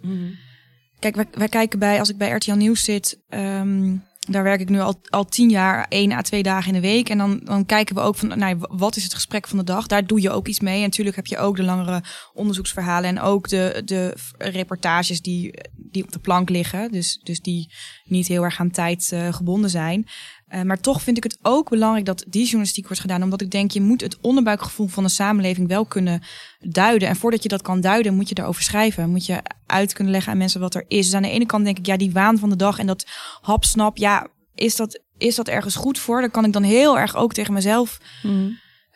[0.99, 3.97] Kijk, wij, wij kijken bij, als ik bij RTL Nieuws zit, ehm,
[4.29, 7.09] daar werk ik nu al, al tien jaar, één à twee dagen in de week.
[7.09, 9.87] En dan, dan kijken we ook van, nou, wat is het gesprek van de dag?
[9.87, 10.77] Daar doe je ook iets mee.
[10.77, 16.03] En natuurlijk heb je ook de langere onderzoeksverhalen en ook de, de reportages die, die
[16.03, 16.93] op de plank liggen.
[16.93, 17.73] Dus, dus die
[18.05, 20.07] niet heel erg aan tijd eh, gebonden zijn.
[20.51, 23.23] Eh, maar toch vind ik het ook belangrijk dat die journalistiek wordt gedaan.
[23.23, 26.23] Omdat ik denk, je moet het onderbuikgevoel van de samenleving wel kunnen
[26.59, 27.09] duiden.
[27.09, 29.11] En voordat je dat kan duiden, moet je daarover schrijven.
[29.11, 31.05] Moet je uit kunnen leggen aan mensen wat er is.
[31.05, 33.07] Dus aan de ene kant denk ik, ja, die waan van de dag en dat
[33.41, 36.21] hapsnap, ja, is dat, is dat ergens goed voor?
[36.21, 37.99] Dan kan ik dan heel erg ook tegen mezelf,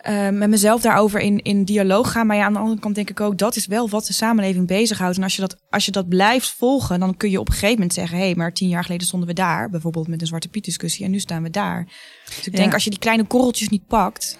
[0.08, 2.26] uh, met mezelf daarover in, in dialoog gaan.
[2.26, 4.66] Maar ja, aan de andere kant denk ik ook, dat is wel wat de samenleving
[4.66, 5.16] bezighoudt.
[5.16, 7.74] En als je dat, als je dat blijft volgen, dan kun je op een gegeven
[7.74, 10.48] moment zeggen, hé, hey, maar tien jaar geleden stonden we daar, bijvoorbeeld met een Zwarte
[10.48, 11.88] Piet discussie, en nu staan we daar.
[12.24, 14.38] Dus ik denk, als je die kleine korreltjes niet pakt,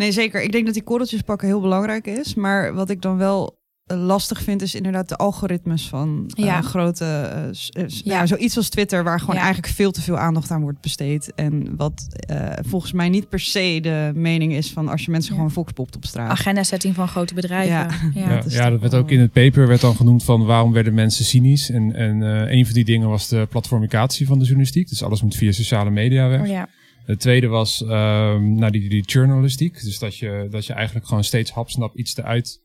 [0.00, 0.42] Nee, zeker.
[0.42, 2.34] Ik denk dat die korreltjes pakken heel belangrijk is.
[2.34, 3.59] Maar wat ik dan wel eh,
[3.96, 6.60] lastig vind, is inderdaad de algoritmes van uh, Ja.
[6.62, 7.04] grote.
[7.04, 7.90] eh, eh, s- Ja.
[8.18, 8.26] ja.
[8.26, 9.42] zoiets als Twitter, waar gewoon Ja.
[9.42, 11.32] eigenlijk veel te veel aandacht aan wordt besteed.
[11.34, 15.30] En wat eh, volgens mij niet per se de mening is van als je mensen
[15.30, 15.36] Ja.
[15.36, 16.30] gewoon volkspopt op straat.
[16.30, 17.72] agenda-setting van grote bedrijven.
[17.74, 17.88] Ja.
[18.14, 18.42] Ja.
[18.48, 21.70] Ja, dat werd ook in het paper werd dan genoemd van waarom werden mensen cynisch.
[21.70, 24.88] En, en eh, een van die dingen was de platformicatie van de journalistiek.
[24.88, 26.40] Dus alles moet via sociale media weg.
[26.40, 26.68] Oh, ja.
[27.04, 29.82] Het tweede was ehm nou, die, die journalistiek.
[29.82, 32.60] Dus dat je, dat je eigenlijk gewoon steeds hapsnap iets eruit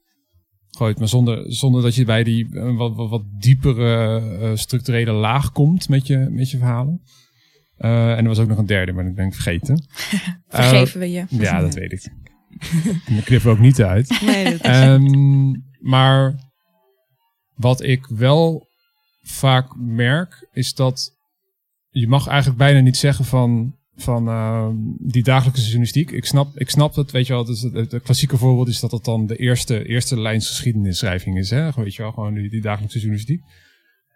[0.75, 0.99] gooit.
[0.99, 5.51] Maar zonder, zonder dat je bij die eh, wat, wat, wat diepere eh, structurele laag
[5.51, 7.01] komt met je, met je verhalen.
[7.77, 9.83] Eh, en er was ook nog een derde, maar dat ben ik vergeten.
[10.47, 11.25] Vergeven we je.
[11.29, 12.11] Ja, dat weet ik.
[13.17, 14.19] Ik knip er ook niet uit.
[14.25, 16.35] Nee, dat is- Ehm, maar
[17.55, 18.67] wat ik wel
[19.21, 21.13] vaak merk, is dat
[21.89, 26.11] je mag eigenlijk bijna niet zeggen van, van ehm, die dagelijkse journalistiek.
[26.11, 27.45] Ik snap, ik snap het, weet je wel.
[27.73, 31.49] Het, klassieke voorbeeld is dat het dan de eerste, eerste lijns geschiedenisschrijving is.
[31.49, 31.71] Hè?
[31.71, 33.41] Weet je wel, gewoon die, die dagelijkse journalistiek.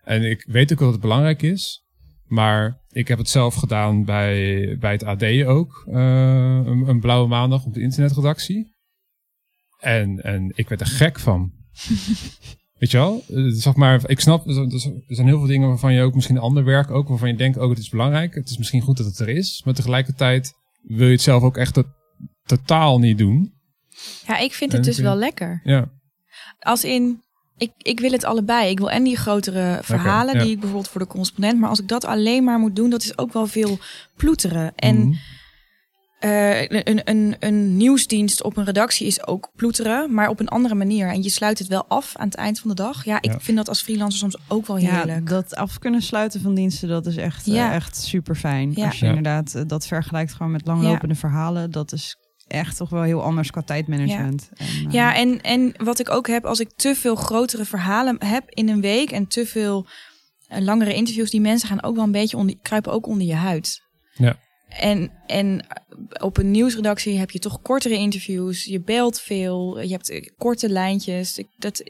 [0.04, 1.84] En ik weet ook dat het belangrijk is.
[2.26, 5.84] Maar ik heb het zelf gedaan bij, bij het AD ook.
[5.88, 8.76] eh, een, een blauwe maandag op de internetredactie.
[9.80, 11.52] En, en ik werd er gek van.
[12.80, 13.24] Weet je wel?
[13.28, 14.54] Eh, Zeg maar, ik snap, er
[15.08, 17.70] zijn- heel veel dingen waarvan je ook misschien ander werk ook, waarvan je denkt, ook
[17.70, 18.34] het is belangrijk.
[18.36, 19.62] Het is misschien goed dat het er is.
[19.66, 21.92] Maar tegelijkertijd wil je het zelf ook echt to-
[22.46, 23.54] totaal niet doen.
[24.28, 25.62] Ja, ik vind En het dus wel lekker.
[25.64, 25.90] Ja,
[26.60, 27.22] Als in,
[27.58, 28.70] ik, ik wil het allebei.
[28.70, 30.44] Ik wil en die grotere verhalen, ja.
[30.44, 31.60] die ik bijvoorbeeld voor de correspondent.
[31.60, 33.78] Maar als ik dat alleen maar moet doen, dat is ook wel veel
[34.18, 34.76] ploeteren.
[34.76, 35.14] En Mhm.
[36.20, 40.76] Eh, een, een, een nieuwsdienst op een redactie is ook ploeteren, maar op een andere
[40.76, 41.08] manier.
[41.08, 43.06] En je sluit het wel af aan het eind van de dag.
[43.06, 43.40] Ja, ik Ja.
[43.40, 45.30] vind dat als freelancer soms ook wel ja, heerlijk.
[45.30, 47.74] dat af kunnen sluiten van diensten, dat is echt, eh, Ja.
[47.74, 48.72] echt super fijn.
[48.76, 48.86] Ja.
[48.86, 49.10] Als je Ja.
[49.12, 52.16] inderdaad eh, dat vergelijkt gewoon met langlopende verhalen, dat is
[52.48, 54.50] echt toch wel heel anders qua tijdmanagement.
[54.56, 58.16] En, eh, Ja, en, en wat ik ook heb, als ik te veel grotere verhalen
[58.26, 59.88] heb in een week en te veel
[60.60, 63.82] langere interviews, die mensen gaan ook wel een beetje onder, kruipen ook onder je huid.
[64.14, 64.36] Ja.
[64.70, 65.66] En, en
[66.22, 70.70] op een nieuwsredactie heb je toch kortere interviews, je belt veel, je hebt eh, korte
[70.70, 71.38] lijntjes.
[71.38, 71.84] Ik, dat,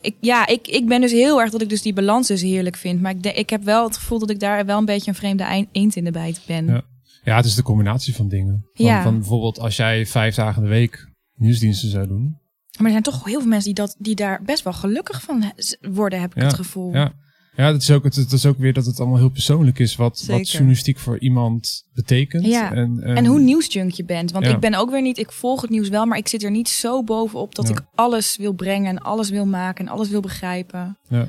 [0.00, 2.76] ik, ja, ik, ik ben dus heel erg dat ik dus die balans dus heerlijk
[2.76, 3.00] vind.
[3.00, 5.16] Maar ik, de- ik heb wel het gevoel dat ik daar wel een beetje een
[5.16, 6.66] vreemde eend in de bijt ben.
[6.66, 6.82] Ja.
[7.24, 8.66] Ja, het is de combinatie van dingen.
[8.74, 9.02] Van, Ja.
[9.02, 12.38] van bijvoorbeeld als jij vijf dagen in de week nieuwsdiensten zou doen.
[12.76, 15.52] Maar er zijn toch heel veel mensen die, dat, die daar best wel gelukkig van
[15.80, 16.92] worden, heb ik Ja, het gevoel.
[16.92, 17.12] Ja,
[17.56, 20.18] ja dat, is ook, het, is ook weer dat het allemaal heel persoonlijk is wat,
[20.18, 20.36] Zeker.
[20.36, 22.46] wat journalistiek voor iemand betekent.
[22.46, 22.72] Ja.
[22.72, 24.32] En, en, En hoe nieuwsjunk je bent.
[24.32, 24.50] Want Ja.
[24.54, 26.68] ik ben ook weer niet, ik volg het nieuws wel, maar ik zit er niet
[26.68, 27.74] zo bovenop dat Ja.
[27.74, 30.98] ik alles wil brengen en alles wil maken en alles wil begrijpen.
[31.08, 31.28] Ja.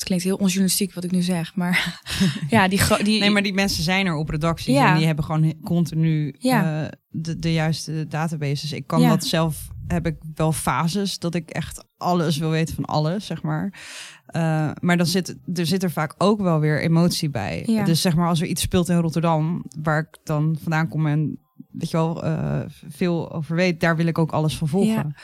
[0.00, 2.00] Het klinkt heel onjournalistiek wat ik nu zeg, maar
[2.50, 4.90] ja, die, die Nee, maar die mensen zijn er op redacties Ja.
[4.90, 6.82] en die hebben gewoon continu Ja.
[6.84, 8.72] eh, de, de juiste databases.
[8.72, 9.08] Ik kan Ja.
[9.08, 13.42] dat zelf, heb ik wel fases dat ik echt alles wil weten van alles, zeg
[13.42, 13.80] maar.
[14.26, 17.62] Eh, maar dan zit er zit er vaak ook wel weer emotie bij.
[17.66, 17.84] Ja.
[17.84, 21.38] Dus zeg maar als er iets speelt in Rotterdam, waar ik dan vandaan kom en
[21.70, 25.14] weet je wel eh, veel over weet, daar wil ik ook alles van volgen.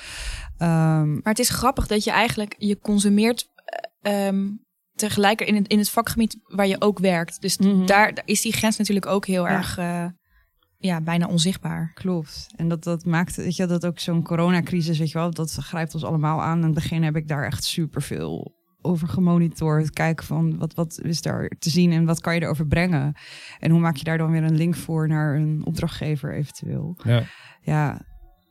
[0.58, 3.48] Ehm, Maar het is grappig dat je eigenlijk, je consumeert
[4.02, 4.46] eh, ehm,
[4.96, 7.40] tegelijkertijd in het, in het vakgebied waar je ook werkt.
[7.40, 7.86] Dus Mhm.
[7.86, 9.50] daar, daar is die grens natuurlijk ook heel Ja.
[9.56, 10.04] erg, eh,
[10.78, 11.90] ja, bijna onzichtbaar.
[11.94, 12.46] Klopt.
[12.56, 15.94] En dat, dat maakt, weet je, dat ook zo'n coronacrisis, weet je wel, dat grijpt
[15.94, 16.58] ons allemaal aan.
[16.58, 19.90] In het begin heb ik daar echt superveel over gemonitord.
[19.90, 23.14] Kijken van wat, wat is daar te zien en wat kan je erover brengen.
[23.58, 26.98] En hoe maak je daar dan weer een link voor naar een opdrachtgever eventueel.
[27.04, 27.22] Ja.
[27.60, 28.00] Ja,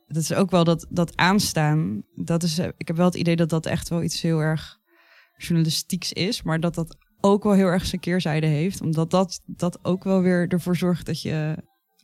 [0.07, 2.03] dat is ook wel dat, dat aanstaan.
[2.15, 4.77] Dat is, eh, ik heb wel het idee dat dat echt wel iets heel erg
[5.37, 6.41] journalistieks is.
[6.41, 8.81] Maar dat dat ook wel heel erg zijn keerzijde heeft.
[8.81, 11.55] Omdat dat, dat ook wel weer ervoor zorgt dat je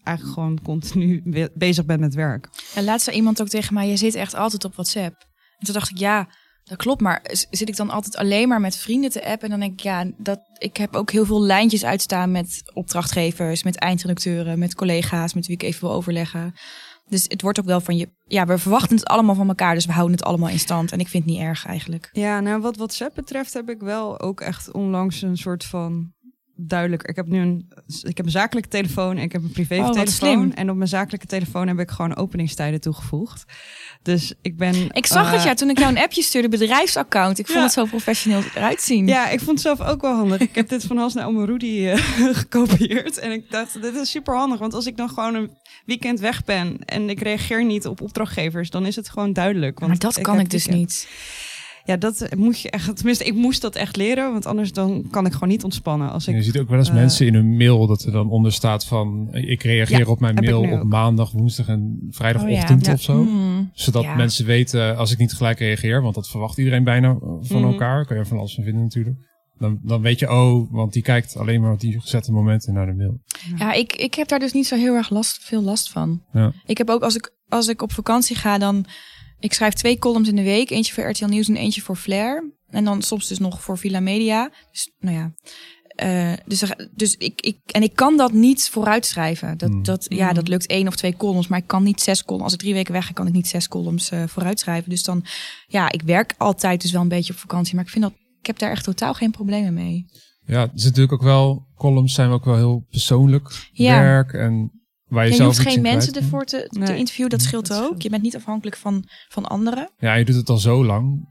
[0.03, 2.49] eigenlijk gewoon continu be- bezig bent met werk.
[2.75, 5.15] En laatst zei iemand ook tegen mij, je zit echt altijd op WhatsApp.
[5.57, 6.29] En toen dacht ik, ja,
[6.63, 9.43] dat klopt, maar zit ik dan altijd alleen maar met vrienden te appen?
[9.43, 13.63] En dan denk ik, ja, dat, ik heb ook heel veel lijntjes uitstaan met opdrachtgevers,
[13.63, 16.53] met eindredacteuren, met collega's, met wie ik even wil overleggen.
[17.11, 19.85] Dus het wordt ook wel van je, ja, we verwachten het allemaal van elkaar, dus
[19.85, 20.91] we houden het allemaal in stand.
[20.91, 22.09] En ik vind het niet erg eigenlijk.
[22.11, 26.13] Ja, nou wat WhatsApp betreft heb ik wel ook echt onlangs een soort van
[26.67, 27.03] duidelijk.
[27.03, 27.71] Ik heb nu een,
[28.03, 30.07] ik heb een zakelijke telefoon en ik heb een privé Oh, telefoon.
[30.07, 30.51] slim.
[30.51, 33.43] En op mijn zakelijke telefoon heb ik gewoon openingstijden toegevoegd.
[34.01, 34.89] Dus ik ben.
[34.91, 37.39] Ik zag eh, het ja toen ik jou een appje stuurde, bedrijfsaccount.
[37.39, 37.63] Ik vond Ja.
[37.63, 39.07] het zo professioneel eruit zien.
[39.07, 40.39] Ja, ik vond het zelf ook wel handig.
[40.39, 41.97] Ik heb dit van Hans naar Oma Rudy eh,
[42.41, 43.17] gekopieerd.
[43.17, 44.59] En ik dacht, dit is super handig.
[44.59, 48.69] Want als ik dan gewoon een weekend weg ben en ik reageer niet op opdrachtgevers,
[48.69, 49.79] dan is het gewoon duidelijk.
[49.79, 50.87] Want maar dat kan ik dus weekend.
[50.89, 51.07] niet.
[51.85, 52.95] Ja, dat moet je echt.
[52.95, 56.11] Tenminste, ik moest dat echt leren, want anders dan kan ik gewoon niet ontspannen.
[56.11, 58.11] Als En je ik, ziet ook wel eens eh, mensen in hun mail dat er
[58.11, 60.83] dan onder staat van ik reageer Ja, op mijn ik mail op ook.
[60.83, 62.93] maandag, woensdag en Oh vrijdagochtend ja.
[62.93, 63.13] of zo.
[63.23, 63.69] Hmm.
[63.73, 64.15] Zodat Ja.
[64.15, 67.71] mensen weten als ik niet gelijk reageer, want dat verwacht iedereen bijna eh, van Mhm.
[67.71, 68.05] elkaar.
[68.05, 69.15] Kan je er van alles van vinden natuurlijk.
[69.57, 72.85] Dan, dan weet je, oh, want die kijkt alleen maar op die gezette momenten naar
[72.85, 73.19] de mail.
[73.57, 76.21] Ja, ik, ik heb daar dus niet zo heel erg last, veel last van.
[76.33, 76.51] Ja.
[76.65, 78.85] Ik heb ook als ik, als ik op vakantie ga, dan.
[79.41, 80.69] Ik schrijf twee columns in de week.
[80.69, 82.51] Eentje voor RTL Nieuws en eentje voor Flair.
[82.69, 84.51] En dan soms dus nog voor Villa Media.
[84.71, 85.33] Dus nou ja.
[85.95, 86.63] Eh, dus
[86.95, 89.57] dus ik, ik, en ik kan dat niet vooruitschrijven.
[89.57, 89.83] Dat, Hmm.
[89.83, 90.35] dat, ja, Hmm.
[90.35, 92.43] dat lukt één of twee columns, maar ik kan niet zes columns.
[92.43, 94.89] Als ik drie weken weg ga, kan ik niet zes columns eh, vooruitschrijven.
[94.89, 95.25] Dus dan,
[95.67, 97.75] ja, ik werk altijd dus wel een beetje op vakantie.
[97.75, 100.05] Maar ik vind dat, ik heb daar echt totaal geen problemen mee.
[100.45, 103.99] Ja, er zit natuurlijk ook wel, columns zijn ook wel heel persoonlijk Ja.
[104.01, 104.80] werk en
[105.11, 106.97] waar je, Ja, je zelf hoeft geen mensen ervoor te, te Nee.
[106.97, 107.83] interviewen, dat scheelt dat ook.
[107.85, 108.03] scheelt.
[108.03, 109.89] Je bent niet afhankelijk van, van anderen.
[109.97, 111.29] Ja, je doet het al zo lang.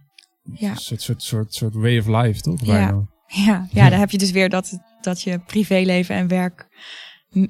[0.54, 0.70] Ja.
[0.70, 2.64] Een soort, soort, soort, soort way of life, toch?
[2.64, 3.06] Ja.
[3.26, 6.66] Ja, ja, dan heb je dus weer dat, dat je privéleven en werk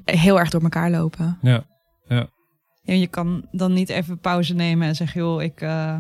[0.05, 1.39] heel erg door elkaar lopen.
[1.43, 1.65] Ja.
[2.83, 5.99] Ja, je kan dan niet even pauze nemen en zeggen, joh, ik eh,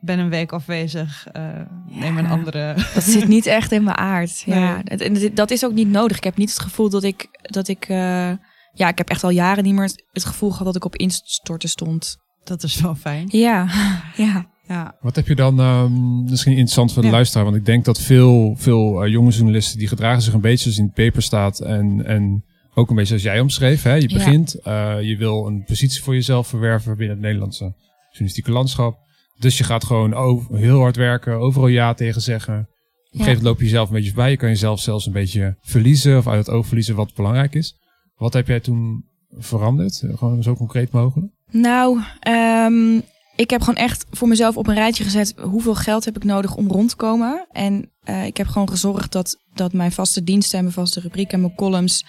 [0.00, 1.26] ben een week afwezig.
[1.32, 2.74] eh, neem een andere.
[2.94, 4.40] Dat zit niet echt in mijn aard.
[4.40, 4.98] Ja, Nee.
[4.98, 6.16] en dat is ook niet nodig.
[6.16, 8.32] Ik heb niet het gevoel dat ik, dat ik, eh,
[8.72, 11.68] ja, ik heb echt al jaren niet meer het- gevoel gehad dat ik op instorten
[11.68, 12.16] stond.
[12.44, 13.28] Dat is wel fijn.
[13.30, 13.68] Ja,
[14.16, 14.48] ja.
[14.68, 14.96] Ja.
[15.00, 17.14] Wat heb je dan, ehm, misschien interessant voor de Ja.
[17.14, 20.62] luisteraar, want ik denk dat veel, veel eh, jonge journalisten die gedragen zich een beetje
[20.62, 23.82] zoals in het paper staat en, en ook een beetje zoals jij omschreef.
[23.82, 23.94] Hè?
[23.94, 24.14] Je Ja.
[24.16, 27.74] begint, eh, je wil een positie voor jezelf verwerven binnen het Nederlandse
[28.10, 28.98] journalistieke landschap.
[29.38, 32.54] Dus je gaat gewoon over, heel hard werken, overal ja tegen zeggen.
[32.58, 32.66] Op een
[33.10, 34.30] gegeven moment loop je jezelf een beetje voorbij.
[34.30, 37.74] Je kan jezelf zelfs een beetje verliezen of uit het oog verliezen wat belangrijk is.
[38.20, 39.04] Wat heb jij toen
[39.38, 40.02] veranderd?
[40.14, 41.32] Gewoon zo concreet mogelijk?
[41.50, 42.96] Nou, ehm,
[43.36, 46.56] ik heb gewoon echt voor mezelf op een rijtje gezet hoeveel geld heb ik nodig
[46.56, 47.46] om rond te komen.
[47.52, 51.32] En eh, ik heb gewoon gezorgd dat, dat mijn vaste diensten en mijn vaste rubriek
[51.32, 52.04] en mijn columns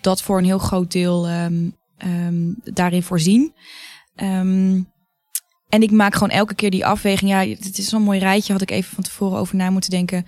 [0.00, 3.54] dat voor een heel groot deel ehm, ehm, daarin voorzien.
[5.68, 7.30] En ik maak gewoon elke keer die afweging.
[7.30, 8.52] Ja, het is zo'n mooi rijtje.
[8.52, 10.26] Had ik even van tevoren over na moeten denken.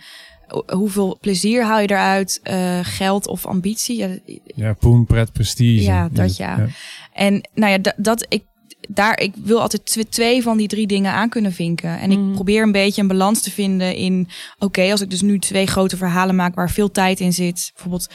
[0.52, 2.40] Ho- Hoeveel plezier haal je eruit?
[2.42, 3.96] Eh, geld of ambitie?
[3.96, 4.08] Ja,
[4.54, 5.82] Ja, poen, pret, prestige.
[5.82, 6.66] Ja, dat ja.
[7.12, 8.42] en nou ja, da- dat ik
[8.88, 11.98] daar, ik wil altijd tw- twee van die drie dingen aan kunnen vinken.
[11.98, 12.32] En ik Mm.
[12.34, 15.96] probeer een beetje een balans te vinden in, oké, als ik dus nu twee grote
[15.96, 18.08] verhalen maak waar veel tijd in zit, bijvoorbeeld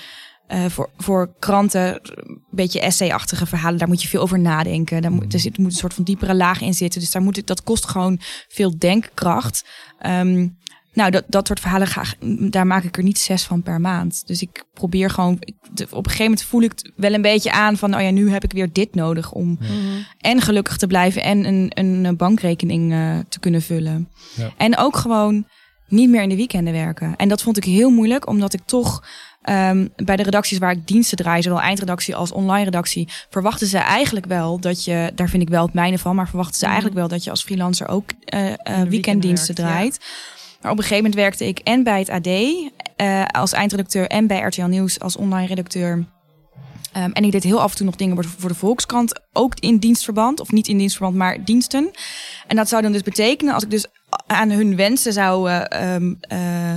[0.47, 5.01] eh, voor, voor kranten, een beetje essay-achtige verhalen, daar moet je veel over nadenken.
[5.01, 6.99] Daar moet, er zit, moet een soort van diepere laag in zitten.
[7.01, 9.65] Dus daar moet ik, dat kost gewoon veel denkkracht.
[9.99, 10.47] Ehm,
[10.97, 12.03] nou, dat, dat soort verhalen, ga,
[12.49, 14.23] daar maak ik er niet zes van per maand.
[14.27, 15.55] Dus ik probeer gewoon, ik,
[15.89, 18.31] op een gegeven moment voel ik het wel een beetje aan van, oh ja, nu
[18.31, 19.57] heb ik weer dit nodig om
[20.19, 21.71] en gelukkig te blijven en een,
[22.05, 24.09] een bankrekening eh, te kunnen vullen.
[24.35, 24.51] Ja.
[24.57, 25.45] En ook gewoon
[25.87, 27.15] niet meer in de weekenden werken.
[27.17, 29.03] En dat vond ik heel moeilijk, omdat ik toch
[29.41, 33.77] ehm, bij de redacties waar ik diensten draai, zowel eindredactie als online redactie, verwachten ze
[33.77, 36.71] eigenlijk wel dat je, daar vind ik wel het mijne van, maar verwachten ze Mhm.
[36.73, 40.35] eigenlijk wel dat je als freelancer ook eh, eh, weekenden weekenddiensten werkt, ja.
[40.61, 42.27] Maar op een gegeven moment werkte ik en bij het AD
[42.95, 46.05] eh, als eindredacteur en bij RTL Nieuws als online redacteur.
[46.91, 49.77] Ehm, en ik deed heel af en toe nog dingen voor de, Volkskrant, ook in
[49.77, 51.91] dienstverband, of niet in dienstverband, maar diensten.
[52.47, 53.87] En dat zou dan dus betekenen, als ik dus
[54.27, 56.75] aan hun wensen zou, eh, ehm, eh,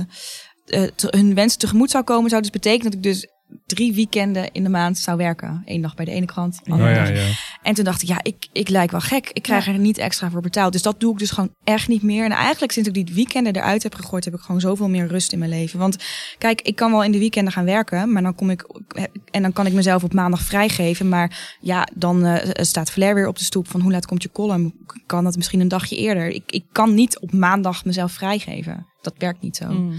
[0.97, 3.27] hun wensen tegemoet zou komen, zou dus betekenen dat ik dus
[3.65, 5.61] drie weekenden in de maand zou werken.
[5.65, 7.29] Eén dag bij de ene krant, Oh, ja, ja.
[7.61, 9.29] en toen dacht ik, ja, ik, ik lijk wel gek.
[9.33, 10.71] Ik krijg er niet extra voor betaald.
[10.71, 12.25] Dus dat doe ik dus gewoon echt niet meer.
[12.25, 15.31] En eigenlijk sinds ik die weekenden eruit heb gegooid, heb ik gewoon zoveel meer rust
[15.31, 15.79] in mijn leven.
[15.79, 15.97] Want
[16.37, 18.65] kijk, ik kan wel in de weekenden gaan werken, maar dan kom ik
[19.31, 21.09] en dan kan ik mezelf op maandag vrijgeven.
[21.09, 24.31] Maar ja, dan eh, staat Flair weer op de stoep van hoe laat komt je
[24.31, 24.73] column?
[25.05, 26.27] Kan dat misschien een dagje eerder?
[26.27, 28.87] Ik, ik kan niet op maandag mezelf vrijgeven.
[29.01, 29.71] Dat werkt niet zo.
[29.71, 29.93] Mm.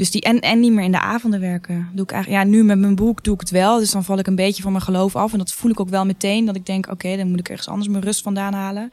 [0.00, 1.88] Dus die, en, en niet meer in de avonden werken.
[1.92, 3.78] Doe ik eigenlijk, ja, nu met mijn boek doe ik het wel.
[3.78, 5.32] Dus dan val ik een beetje van mijn geloof af.
[5.32, 6.44] En dat voel ik ook wel meteen.
[6.44, 8.88] Dat ik denk, oké, dan moet ik ergens anders mijn rust vandaan halen.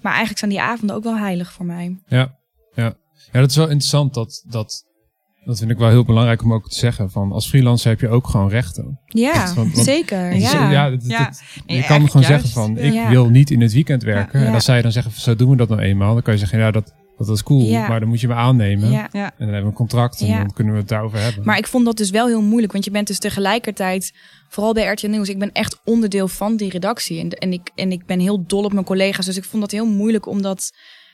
[0.00, 1.98] Maar eigenlijk zijn die avonden ook wel heilig voor mij.
[2.06, 2.34] Ja,
[2.74, 2.94] ja.
[3.32, 4.14] ja, dat is wel interessant.
[4.14, 4.84] Dat, dat,
[5.44, 7.10] dat vind ik wel heel belangrijk om ook te zeggen.
[7.10, 9.00] Van als freelancer heb je ook gewoon rechten.
[9.06, 10.34] Ja, want- zeker.
[10.34, 10.70] Ja.
[10.70, 11.24] ja, dat- Ja.
[11.24, 12.28] dat- Nee, je kan gewoon juist.
[12.28, 13.08] zeggen van, ik Ja.
[13.08, 14.46] wil niet in het weekend werken.
[14.46, 16.12] En als zij dan zeggen, zo doen we dat nou eenmaal.
[16.14, 17.88] Dan kan je zeggen, ja, dat, Dat is cool, Ja.
[17.88, 18.90] maar dan moet je me aannemen.
[18.90, 19.08] Ja.
[19.12, 19.24] Ja.
[19.24, 20.38] En dan hebben we een contract en Ja.
[20.38, 21.44] dan kunnen we het daarover hebben.
[21.44, 22.72] Maar ik vond dat dus wel heel moeilijk.
[22.72, 24.12] Want je bent dus tegelijkertijd,
[24.48, 27.20] vooral bij RTL Nieuws, ik ben echt onderdeel van die redactie.
[27.20, 29.26] En, en, ik, en ik ben heel dol op mijn collega's.
[29.26, 30.70] Dus ik vond dat heel moeilijk om dat,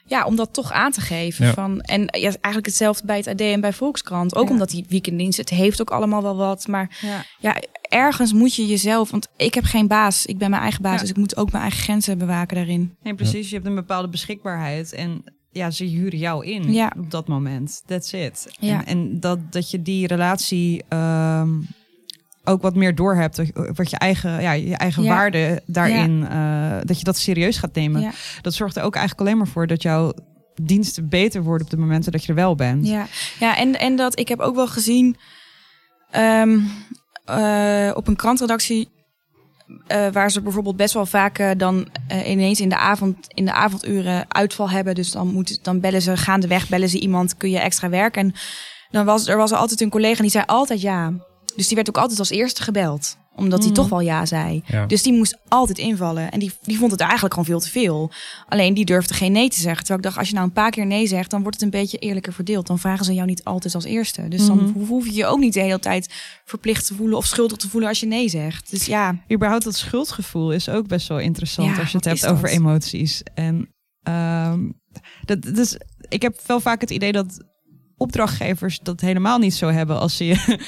[0.06, 1.46] ja, om dat toch aan te geven.
[1.46, 1.52] Ja.
[1.52, 4.34] Van, en ja, eigenlijk hetzelfde bij het AD en bij Volkskrant.
[4.36, 4.50] Ook Ja.
[4.52, 6.66] omdat die weekenddienst, het heeft ook allemaal wel wat.
[6.66, 7.24] Maar Ja.
[7.38, 10.26] ja, ergens moet je jezelf, want ik heb geen baas.
[10.26, 10.94] Ik ben mijn eigen baas.
[10.94, 11.00] Ja.
[11.00, 12.96] Dus ik moet ook mijn eigen grenzen bewaken daarin.
[13.02, 13.48] Nee, precies.
[13.48, 16.92] Je hebt een bepaalde beschikbaarheid en ja, ze huren jou in Ja.
[16.98, 17.82] op dat moment.
[17.86, 18.46] That's it.
[18.60, 18.78] Ja.
[18.78, 21.48] En, en dat, dat je die relatie ehm,
[22.44, 23.42] ook wat meer doorhebt,
[23.74, 25.08] wat je eigen, ja, je eigen Ja.
[25.08, 28.12] waarde daarin, eh, dat je dat serieus gaat nemen.
[28.42, 30.12] Dat zorgt er ook eigenlijk alleen maar voor dat jouw
[30.62, 32.86] diensten beter worden op de momenten dat je er wel bent.
[32.86, 33.06] Ja,
[33.40, 35.16] ja en, en dat ik heb ook wel gezien
[36.10, 36.58] ehm,
[37.24, 38.88] eh, op een krantredactie.
[39.86, 43.44] Eh, waar ze bijvoorbeeld best wel vaak eh, dan eh, ineens in de, avond, in
[43.44, 44.94] de avonduren uitval hebben.
[44.94, 48.22] Dus dan, moet, dan bellen ze gaandeweg, bellen ze iemand, kun je extra werken.
[48.22, 48.34] En
[48.90, 51.12] dan was er was er altijd een collega die zei altijd ja.
[51.56, 53.16] Dus die werd ook altijd als eerste gebeld.
[53.40, 53.80] Omdat hij Mhm.
[53.80, 54.62] toch wel ja zei.
[54.66, 54.86] Ja.
[54.86, 56.30] Dus die moest altijd invallen.
[56.30, 58.10] En die, die vond het eigenlijk gewoon veel te veel.
[58.48, 59.78] Alleen die durfde geen nee te zeggen.
[59.78, 61.80] Terwijl ik dacht, als je nou een paar keer nee zegt, dan wordt het een
[61.80, 62.66] beetje eerlijker verdeeld.
[62.66, 64.28] Dan vragen ze jou niet altijd als eerste.
[64.28, 64.72] Dus dan Mhm.
[64.78, 67.68] ho- hoef je je ook niet de hele tijd verplicht te voelen of schuldig te
[67.68, 68.70] voelen als je nee zegt.
[68.70, 72.26] Dus ja, Überhaupt dat schuldgevoel is ook best wel interessant Ja, als je het hebt
[72.26, 73.22] over emoties.
[73.34, 74.68] En ehm,
[75.24, 75.76] dat, dus
[76.08, 77.44] ik heb wel vaak het idee dat
[77.96, 80.58] opdrachtgevers dat helemaal niet zo hebben als ze je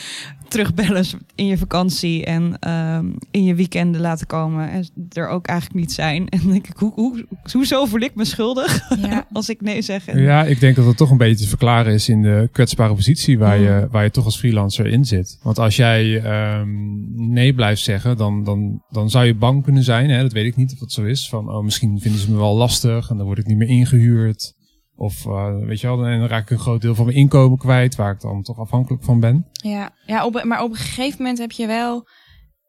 [0.53, 5.81] terugbellen in je vakantie en ehm, in je weekenden laten komen en er ook eigenlijk
[5.81, 6.29] niet zijn.
[6.33, 9.27] En dan denk ik, hoe, hoe, hoezo voel ik me schuldig ja.
[9.33, 10.07] als ik nee zeg?
[10.07, 12.95] En, Ja, ik denk dat het toch een beetje te verklaren is in de kwetsbare
[12.95, 13.65] positie waar, Mm.
[13.65, 15.38] je, waar je toch als freelancer in zit.
[15.43, 16.69] Want als jij ehm,
[17.33, 20.11] nee blijft zeggen, dan, dan, dan zou je bang kunnen zijn.
[20.11, 20.23] Hè?
[20.23, 21.29] Dat weet ik niet of het zo is.
[21.29, 24.55] Van oh, misschien vinden ze me wel lastig en dan word ik niet meer ingehuurd.
[25.03, 27.59] Of eh, weet je wel, en dan raak ik een groot deel van mijn inkomen
[27.59, 29.47] kwijt, waar ik dan toch afhankelijk van ben.
[29.53, 32.09] Ja, ja op, maar op een gegeven moment heb je wel.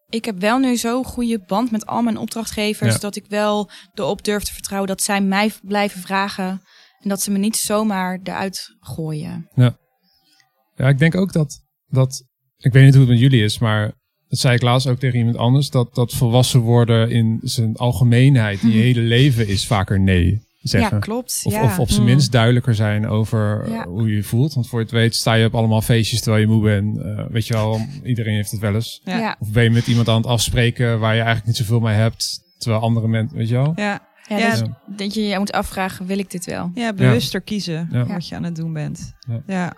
[0.09, 2.93] Ik heb wel nu zo'n goede band met al mijn opdrachtgevers.
[2.93, 2.99] Ja.
[2.99, 6.61] Dat ik wel erop durf te vertrouwen dat zij mij blijven vragen.
[6.99, 9.49] En dat ze me niet zomaar eruit gooien.
[10.75, 12.23] Ja, ik denk ook dat, dat
[12.57, 13.93] ik weet niet hoe het met jullie is, maar
[14.27, 18.61] dat zei ik laatst ook tegen iemand anders, dat, dat volwassen worden in zijn algemeenheid,
[18.61, 20.97] in je hele leven is vaker nee zeggen.
[20.97, 21.41] Ja, klopt.
[21.43, 21.63] Of, ja.
[21.63, 22.07] of op zijn Mm.
[22.07, 23.75] minst duidelijker zijn over Ja.
[23.75, 24.53] uh, hoe je je voelt.
[24.53, 26.97] Want voor je het weet sta je op allemaal feestjes terwijl je moe bent.
[26.97, 29.01] Uh, weet je wel, iedereen heeft het wel eens.
[29.03, 29.17] Ja.
[29.17, 29.35] ja.
[29.39, 32.41] Of ben je met iemand aan het afspreken waar je eigenlijk niet zoveel mee hebt.
[32.57, 33.73] Terwijl andere mensen, weet je wel.
[33.75, 34.49] Ja, Ja, Ja.
[34.49, 36.71] dus dat je je moet afvragen, wil ik dit wel?
[36.73, 38.05] ja, bewuster kiezen Ja.
[38.05, 39.13] wat je aan het doen bent.
[39.27, 39.41] Ja.
[39.47, 39.73] Ja.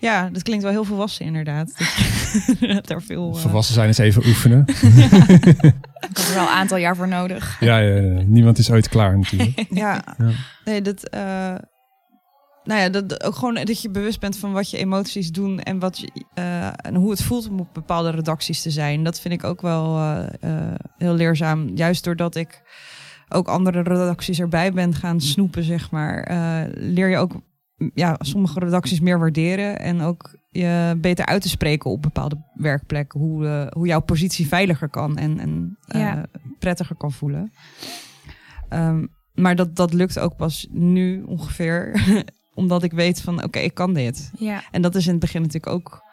[0.00, 0.28] ja.
[0.32, 1.72] dat klinkt wel heel volwassen inderdaad.
[2.86, 3.32] Daar veel...
[3.34, 4.64] eh, Volwassen zijn is even oefenen.
[6.08, 7.56] Ik had er wel een aantal jaar voor nodig.
[7.60, 9.66] ja, ja, ja, niemand is ooit klaar natuurlijk.
[9.70, 10.30] Ja, Ja.
[10.64, 11.08] nee, dat.
[11.08, 11.54] eh,
[12.64, 15.78] nou ja, dat, ook gewoon dat je bewust bent van wat je emoties doen en,
[15.78, 19.02] wat je, eh, en hoe het voelt om op bepaalde redacties te zijn.
[19.04, 21.68] Dat vind ik ook wel eh, eh, heel leerzaam.
[21.76, 22.62] Juist doordat ik
[23.28, 27.32] ook andere redacties erbij ben gaan snoepen, zeg maar, eh, leer je ook
[27.94, 33.20] ja, sommige redacties meer waarderen en ook je beter uit te spreken op bepaalde werkplekken.
[33.20, 36.22] Hoe, eh, hoe jouw positie veiliger kan en, en eh,
[36.58, 37.52] prettiger kan voelen.
[38.68, 42.02] Ehm, maar dat, dat lukt ook pas nu ongeveer.
[42.54, 44.30] Omdat ik weet van oké, ik kan dit.
[44.38, 46.06] Ja, En dat is in het begin natuurlijk ook.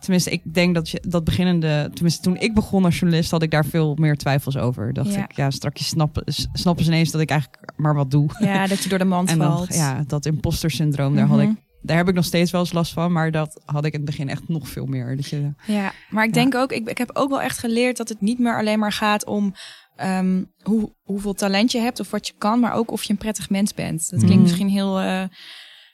[0.00, 1.90] Tenminste, ik denk dat je dat beginnende.
[1.94, 4.92] Tenminste, toen ik begon als journalist, had ik daar veel meer twijfels over.
[4.92, 5.24] Dacht Ja.
[5.24, 8.28] ik, ja, straks snappen, snappen ze ineens dat ik eigenlijk maar wat doe.
[8.38, 9.74] ja, dat je door de mand En dan, valt.
[9.74, 11.50] ja, dat imposter syndroom, daar, had Mhm.
[11.50, 13.12] ik, daar heb ik nog steeds wel eens last van.
[13.12, 15.16] Maar dat had ik in het begin echt nog veel meer.
[15.16, 16.40] Dat je, Ja, maar ik Ja.
[16.40, 18.92] denk ook, ik, ik heb ook wel echt geleerd dat het niet meer alleen maar
[18.92, 19.54] gaat om
[19.96, 23.18] ehm, hoe, hoeveel talent je hebt of wat je kan, maar ook of je een
[23.18, 24.00] prettig mens bent.
[24.00, 24.42] Dat klinkt Mhm.
[24.42, 25.24] misschien heel eh,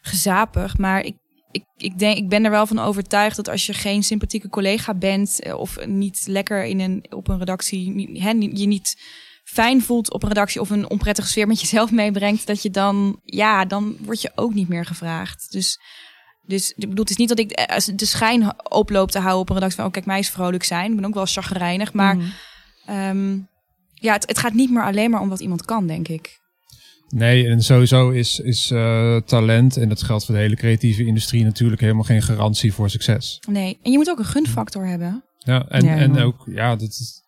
[0.01, 1.17] gezapig, maar ik,
[1.51, 4.95] ik, ik, denk, ik ben er wel van overtuigd dat als je geen sympathieke collega
[4.95, 9.03] bent eh, of niet lekker in een, op een redactie, niet- hè, je niet
[9.53, 13.21] fijn voelt op een redactie of een onprettige sfeer met jezelf meebrengt, dat je dan,
[13.25, 15.47] ja, dan word je ook niet meer gevraagd.
[15.53, 15.79] Dus
[16.47, 19.49] dus ik bedoel, het is niet dat ik eh, de schijn oploop te houden op
[19.49, 20.91] een redactie van, oh kijk, mij is vrolijk zijn.
[20.91, 22.27] Ik ben ook wel chagrijnig, maar Mhm.
[22.87, 23.39] ehm,
[23.95, 26.39] ja, het, het gaat niet meer alleen maar om wat iemand kan, denk ik.
[27.09, 31.45] Nee, en sowieso is, is eh, talent, en dat geldt voor de hele creatieve industrie,
[31.45, 33.43] natuurlijk helemaal geen garantie voor succes.
[33.49, 35.25] Nee, en je moet ook een gunfactor hebben.
[35.39, 37.23] Ja, en, Ja, en ook, ja, dat is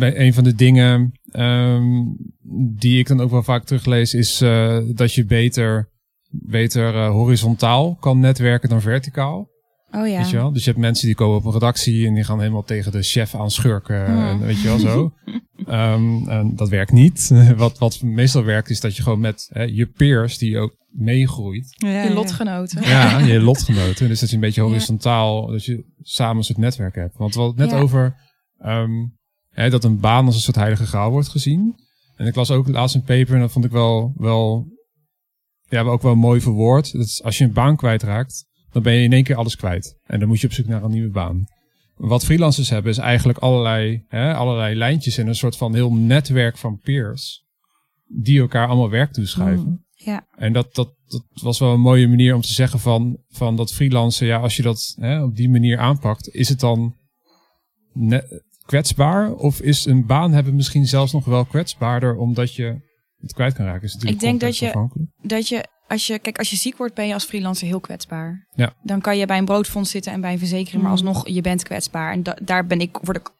[0.00, 1.84] een van de dingen ehm,
[2.76, 5.88] die ik dan ook wel vaak teruglees, is eh, dat je beter,
[6.30, 9.50] beter eh, horizontaal kan netwerken dan verticaal.
[9.90, 10.16] Oh ja.
[10.16, 10.52] Weet je wel?
[10.52, 13.02] Dus je hebt mensen die komen op een redactie en die gaan helemaal tegen de
[13.02, 14.06] chef aan schurken.
[14.06, 14.26] Hmm.
[14.26, 15.12] En, weet je wel zo.
[15.66, 17.30] Ehm, en dat werkt niet.
[17.56, 21.74] wat, wat meestal werkt is dat je gewoon met hè, je peers, die ook meegroeit.
[21.76, 22.82] Ja, Je lotgenoten.
[22.82, 24.08] Ja, je lotgenoten.
[24.08, 27.16] Dus dat je een beetje horizontaal, dat je samen een soort netwerk hebt.
[27.16, 27.84] Want we hadden het net Ja.
[27.84, 28.14] over
[28.58, 28.90] ehm,
[29.52, 31.74] hè, dat een baan als een soort heilige graal wordt gezien.
[32.16, 34.66] En ik las ook laatst een paper en dat vond ik wel, wel
[35.68, 36.92] ja, ook wel mooi verwoord.
[36.92, 39.98] Dat is, als je een baan kwijtraakt, dan ben je in één keer alles kwijt.
[40.06, 41.44] En dan moet je op zoek naar een nieuwe baan.
[41.96, 46.56] Wat freelancers hebben is eigenlijk allerlei, hè, allerlei lijntjes en een soort van heel netwerk
[46.56, 47.44] van peers.
[48.06, 49.68] Die elkaar allemaal werk toeschrijven.
[49.68, 49.84] Mm.
[49.94, 50.26] Ja.
[50.36, 53.72] En dat, dat, dat was wel een mooie manier om te zeggen van, van dat
[53.72, 56.94] freelancen, ja, als je dat hè, op die manier aanpakt, is het dan
[57.92, 59.32] ne- kwetsbaar?
[59.32, 62.80] Of is een baan hebben misschien zelfs nog wel kwetsbaarder omdat je
[63.20, 63.82] het kwijt kan raken?
[63.82, 64.88] Is natuurlijk Ik denk dat je-.
[65.22, 68.46] Dat je, als je, kijk, als je ziek wordt, ben je als freelancer heel kwetsbaar.
[68.54, 68.74] Ja.
[68.82, 70.96] Dan kan je bij een broodfonds zitten en bij een verzekering, maar Mm.
[71.06, 72.12] alsnog, je bent kwetsbaar.
[72.12, 73.30] En da- daar ben ik, word ik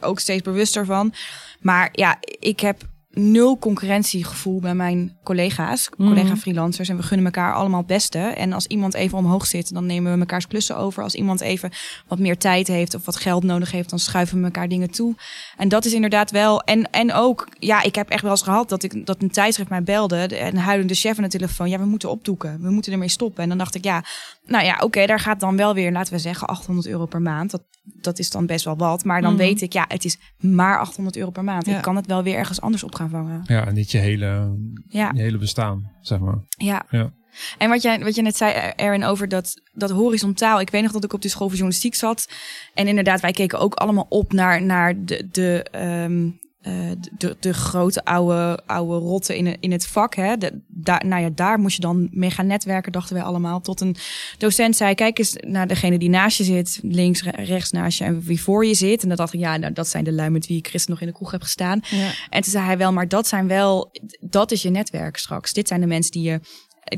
[0.00, 1.12] ook steeds bewuster van.
[1.60, 6.08] Maar ja, ik heb nul concurrentiegevoel bij mijn collega's, Mhm.
[6.08, 6.88] collega-freelancers.
[6.88, 8.18] En we gunnen elkaar allemaal het beste.
[8.18, 11.02] En als iemand even omhoog zit, dan nemen we mekaars klussen over.
[11.02, 11.70] Als iemand even
[12.08, 15.14] wat meer tijd heeft of wat geld nodig heeft, dan schuiven we elkaar dingen toe.
[15.56, 16.60] En dat is inderdaad wel.
[16.62, 19.70] En, en ook, ja, ik heb echt wel eens gehad dat, ik, dat een tijdschrift
[19.70, 20.26] mij belde.
[20.26, 21.68] de- En huilende chef aan de telefoon.
[21.68, 22.58] Ja, we moeten opdoeken.
[22.60, 23.42] We moeten ermee stoppen.
[23.42, 24.04] En dan dacht ik, ja,
[24.46, 27.50] nou ja, oké, daar gaat dan wel weer, laten we zeggen, 800 euro per maand.
[27.50, 29.04] Dat, dat is dan best wel wat.
[29.04, 29.42] Maar dan Mhm.
[29.42, 31.66] weet ik, ja, het is maar 800 euro per maand.
[31.66, 31.76] Ja.
[31.76, 33.42] Ik kan het wel weer ergens anders op gaan vangen.
[33.46, 34.56] Ja, en niet je hele,
[34.88, 35.10] Ja.
[35.14, 36.38] je hele bestaan, zeg maar.
[36.48, 36.86] Ja.
[36.90, 37.12] Ja.
[37.58, 40.60] En wat jij, wat je net zei, Erin, over dat, dat horizontaal.
[40.60, 42.28] Ik weet nog dat ik op de school voor journalistiek zat.
[42.74, 46.28] En inderdaad, wij keken ook allemaal op naar, naar de, de, ehm,
[46.62, 46.72] eh,
[47.18, 50.14] de, de grote oude, oude rotten in, het- in het vak.
[50.14, 50.36] Hè.
[50.36, 53.60] De, daar, nou ja, daar moest je dan mee gaan netwerken, dachten wij allemaal.
[53.60, 53.96] Tot een
[54.38, 56.78] docent zei, kijk eens naar degene die naast je zit.
[56.82, 59.02] Links, re- rechts naast je en wie voor je zit.
[59.02, 61.00] En dan dacht ik, ja, nou, dat zijn de lui met wie ik gisteren nog
[61.00, 61.80] in de kroeg heb gestaan.
[61.90, 62.10] Ja.
[62.30, 63.90] En toen zei hij wel, maar dat zijn wel,
[64.20, 65.52] dat is je netwerk straks.
[65.52, 66.40] Dit zijn de mensen die je,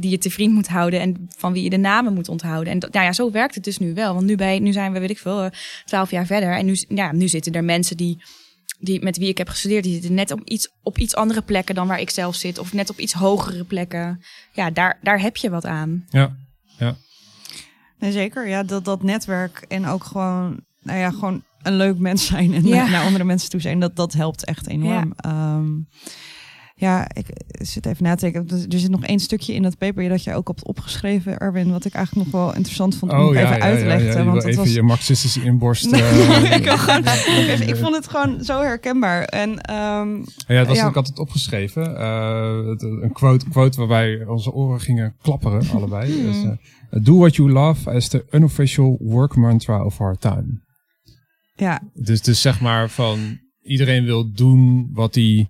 [0.01, 2.73] die je te vriend moet houden en van wie je de namen moet onthouden.
[2.73, 4.15] En dat, nou ja, zo werkt het dus nu wel.
[4.15, 5.51] Want nu, bij, nu zijn we, weet ik veel,
[5.85, 6.53] twaalf jaar verder.
[6.57, 8.23] En nu, ja, nu zitten er mensen die,
[8.85, 11.75] die, met wie ik heb gestudeerd, die zitten net op iets, op iets andere plekken
[11.75, 12.59] dan waar ik zelf zit.
[12.59, 14.21] Of net op iets hogere plekken.
[14.53, 16.05] Ja, daar, daar heb je wat aan.
[16.09, 16.37] Ja,
[17.99, 18.49] Nee, zeker.
[18.49, 22.67] Ja, dat, dat netwerk en ook gewoon, nou ja, gewoon een leuk mens zijn en
[22.67, 22.77] Ja.
[22.77, 25.15] naar, naar andere mensen toe zijn, dat, dat helpt echt enorm.
[25.23, 25.55] Ja,
[26.77, 28.59] ja ik zit even na te denken.
[28.71, 31.85] Er zit nog één stukje in dat paper dat je ook hebt opgeschreven, Erwin, wat
[31.85, 34.07] ik eigenlijk nog wel interessant vond om oh ja, even ja, uit te leggen.
[34.07, 35.93] ja, want dat even was je marxistische inborst.
[35.93, 39.23] Eh, ik gewoon- eh, Even, ik vond het gewoon zo herkenbaar.
[39.25, 40.17] En ehm,
[40.47, 41.97] Ja, dat was ik had het opgeschreven.
[41.99, 46.23] Eh, een quote, quote waarbij onze oren gingen klapperen, allebei.
[46.23, 46.51] Dus, eh,
[47.03, 50.63] Do what you love as the unofficial work mantra of our time.
[51.55, 55.49] ja, Dus, dus zeg maar van iedereen wil doen wat hij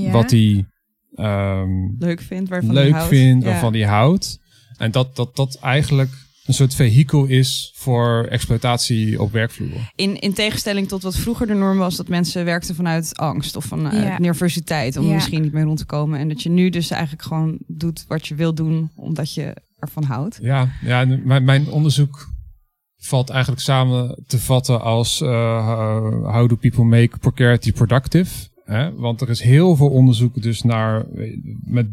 [0.00, 0.10] Ja.
[0.10, 0.66] wat hij
[1.14, 3.08] ehm, leuk vindt, waarvan leuk hij houdt.
[3.08, 3.50] vindt, Ja.
[3.50, 4.38] waarvan hij houdt.
[4.76, 6.10] En dat, dat dat eigenlijk
[6.46, 9.92] een soort vehikel is voor exploitatie op werkvloer.
[9.94, 13.64] In, in tegenstelling tot wat vroeger de norm was, dat mensen werkten vanuit angst of
[13.64, 14.18] vanuit Ja.
[14.18, 15.14] nervositeit om Ja.
[15.14, 16.18] misschien niet meer rond te komen.
[16.18, 20.02] En dat je nu dus eigenlijk gewoon doet wat je wil doen, omdat je ervan
[20.04, 20.38] houdt.
[20.42, 22.28] Ja, ja mijn, mijn onderzoek
[22.96, 28.50] valt eigenlijk samen te vatten als eh, how do people make precarity productive?
[28.64, 28.94] Hè?
[28.94, 31.86] Want er is heel veel onderzoek dus naar eh, met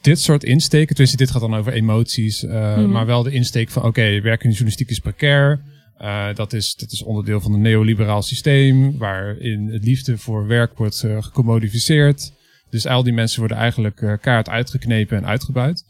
[0.00, 0.88] dit soort insteken.
[0.88, 2.90] Tenminste, dit gaat dan over emoties, eh, Mhm.
[2.90, 5.60] maar wel de insteek van oké, werken in de journalistiek is precair.
[5.96, 10.76] Eh, dat, is, dat is onderdeel van een neoliberaal systeem waarin het liefde voor werk
[10.78, 12.32] wordt gecommodificeerd.
[12.70, 15.84] Dus al die mensen worden eigenlijk kaart uitgeknepen en uitgebuit.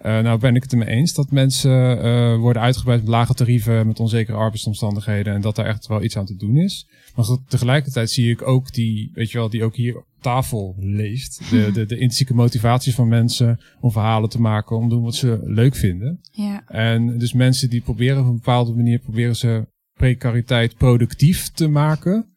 [0.00, 3.86] Eh, nou ben ik het ermee eens dat mensen eh, worden uitgebuit met lage tarieven,
[3.86, 6.88] met onzekere arbeidsomstandigheden en dat daar echt wel iets aan te doen is.
[7.14, 11.50] Maar tegelijkertijd zie ik ook die, weet je wel, die ook hier op tafel leeft.
[11.50, 15.14] De, de, de intrinsieke motivaties van mensen om verhalen te maken, om te doen wat
[15.14, 16.20] ze leuk vinden.
[16.32, 16.62] Ja.
[16.66, 22.36] En dus mensen die proberen op een bepaalde manier proberen ze precariteit productief te maken.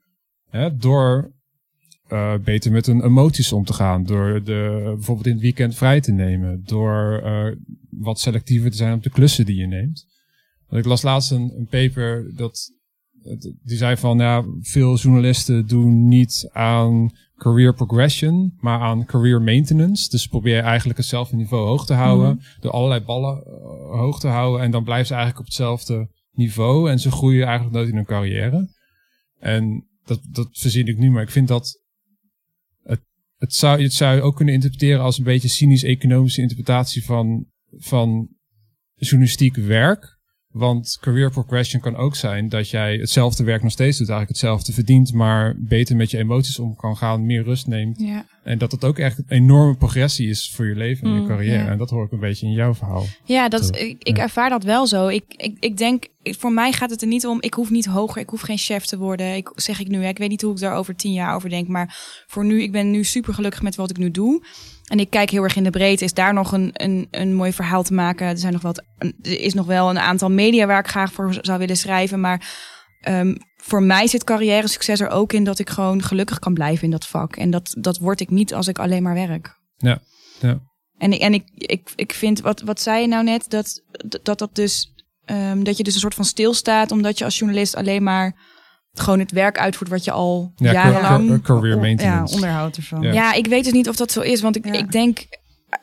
[0.49, 1.31] Hè, door
[2.07, 4.03] eh, beter met hun emoties om te gaan.
[4.03, 6.63] Door de, bijvoorbeeld in het weekend vrij te nemen.
[6.65, 7.55] Door eh,
[7.89, 10.05] wat selectiever te zijn op de klussen die je neemt.
[10.67, 12.71] Want ik las laatst een, een paper dat
[13.63, 20.09] die zei van ja, veel journalisten doen niet aan career progression, maar aan career maintenance.
[20.09, 24.27] Dus probeer je eigenlijk hetzelfde niveau hoog te houden, door allerlei ballen eh, hoog te
[24.27, 27.95] houden en dan blijven ze eigenlijk op hetzelfde niveau en ze groeien eigenlijk nooit in
[27.95, 28.69] hun carrière.
[29.39, 31.81] En dat, dat verzin ik nu, maar ik vind dat
[33.43, 37.45] het, zou, het zou je ook kunnen interpreteren als een beetje cynisch-economische interpretatie van,
[37.77, 38.29] van
[38.95, 40.19] journalistiek werk.
[40.53, 44.73] Want career progression kan ook zijn dat jij hetzelfde werk nog steeds doet, eigenlijk hetzelfde
[44.73, 48.25] verdient, maar beter met je emoties om kan gaan, meer rust neemt, Ja.
[48.43, 51.27] En dat het ook echt een enorme progressie is voor je leven en je Mm,
[51.27, 51.63] carrière.
[51.63, 51.67] ja.
[51.69, 53.05] En dat hoor ik een beetje in jouw verhaal.
[53.25, 55.07] Ja, dat, ik, ik ervaar dat wel zo.
[55.07, 57.85] Ik, ik, ik denk, ik- voor mij gaat het er niet om, ik hoef niet
[57.85, 59.35] hoger, ik hoef geen chef te worden.
[59.35, 60.07] Ik, zeg ik nu, hè.
[60.09, 61.67] ik weet niet hoe ik daar over tien jaar over denk.
[61.67, 61.95] Maar
[62.27, 64.43] voor nu, ik ben nu super gelukkig met wat ik nu doe.
[64.93, 66.03] En ik kijk heel erg in de breedte.
[66.03, 68.27] Is daar nog een, een, een mooi verhaal te maken?
[68.27, 68.83] Er, zijn nog wat,
[69.21, 72.19] er is nog wel een aantal media waar ik graag voor zou willen schrijven.
[72.19, 72.55] Maar
[73.01, 76.83] ehm, voor mij zit carrière succes er ook in dat ik gewoon gelukkig kan blijven
[76.83, 77.35] in dat vak.
[77.35, 79.59] En dat, dat word ik niet als ik alleen maar werk.
[79.77, 79.99] Ja,
[80.39, 80.59] ja.
[80.97, 83.81] En, ik- en ik, ik, ik vind, wat, wat zei je nou net, dat
[84.23, 84.91] dat, dat dus,
[85.25, 88.35] ehm, dat je dus een soort van stilstaat, omdat je als journalist alleen maar
[88.93, 91.27] gewoon het werk uitvoert wat je al Ja, jarenlang...
[91.27, 92.33] car- career Ja, maintenance.
[92.33, 93.01] onderhoud ervan.
[93.01, 93.11] Ja.
[93.13, 94.41] Ja, ik weet dus niet of dat zo is.
[94.41, 94.71] Want ik, Ja.
[94.73, 95.19] ik denk,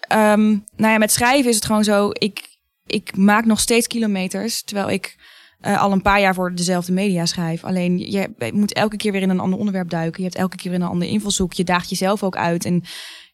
[0.08, 2.08] ehm, nou ja, met schrijven is het gewoon zo.
[2.12, 2.56] Ik,
[2.86, 5.18] ik maak nog steeds kilometers, terwijl ik
[5.61, 7.64] eh, al een paar jaar voor dezelfde media schrijf.
[7.64, 10.22] Alleen je, je moet elke keer weer in een ander onderwerp duiken.
[10.22, 11.52] Je hebt elke keer weer een ander invalshoek.
[11.52, 12.64] Je daagt jezelf ook uit.
[12.64, 12.82] En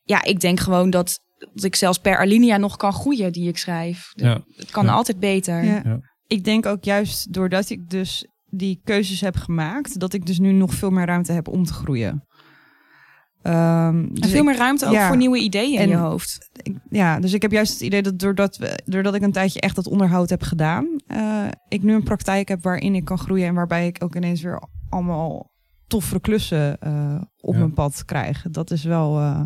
[0.03, 1.21] ja, ik denk gewoon dat,
[1.55, 4.11] dat ik zelfs per alinea nog kan groeien die ik schrijf.
[4.15, 4.41] Ja.
[4.57, 4.93] Het kan Ja.
[4.93, 5.65] altijd beter.
[5.65, 5.81] Ja.
[5.85, 6.01] Ja.
[6.27, 8.27] Ik denk ook juist doordat ik dus
[8.57, 11.73] die keuzes heb gemaakt, dat ik dus nu nog veel meer ruimte heb om te
[11.73, 12.25] groeien.
[13.43, 15.07] Ehm, En dus veel ik- meer ruimte ook ja.
[15.07, 16.49] voor nieuwe ideeën in En- je hoofd.
[16.63, 19.61] ik- ja, dus ik heb juist het idee dat doordat, we, doordat ik een tijdje
[19.61, 23.47] echt dat onderhoud heb gedaan, eh, ik nu een praktijk heb waarin ik kan groeien
[23.47, 25.51] en waarbij ik ook ineens weer allemaal
[25.87, 27.59] toffere klussen eh, op Ja.
[27.59, 28.43] mijn pad krijg.
[28.51, 29.41] Dat is wel, eh,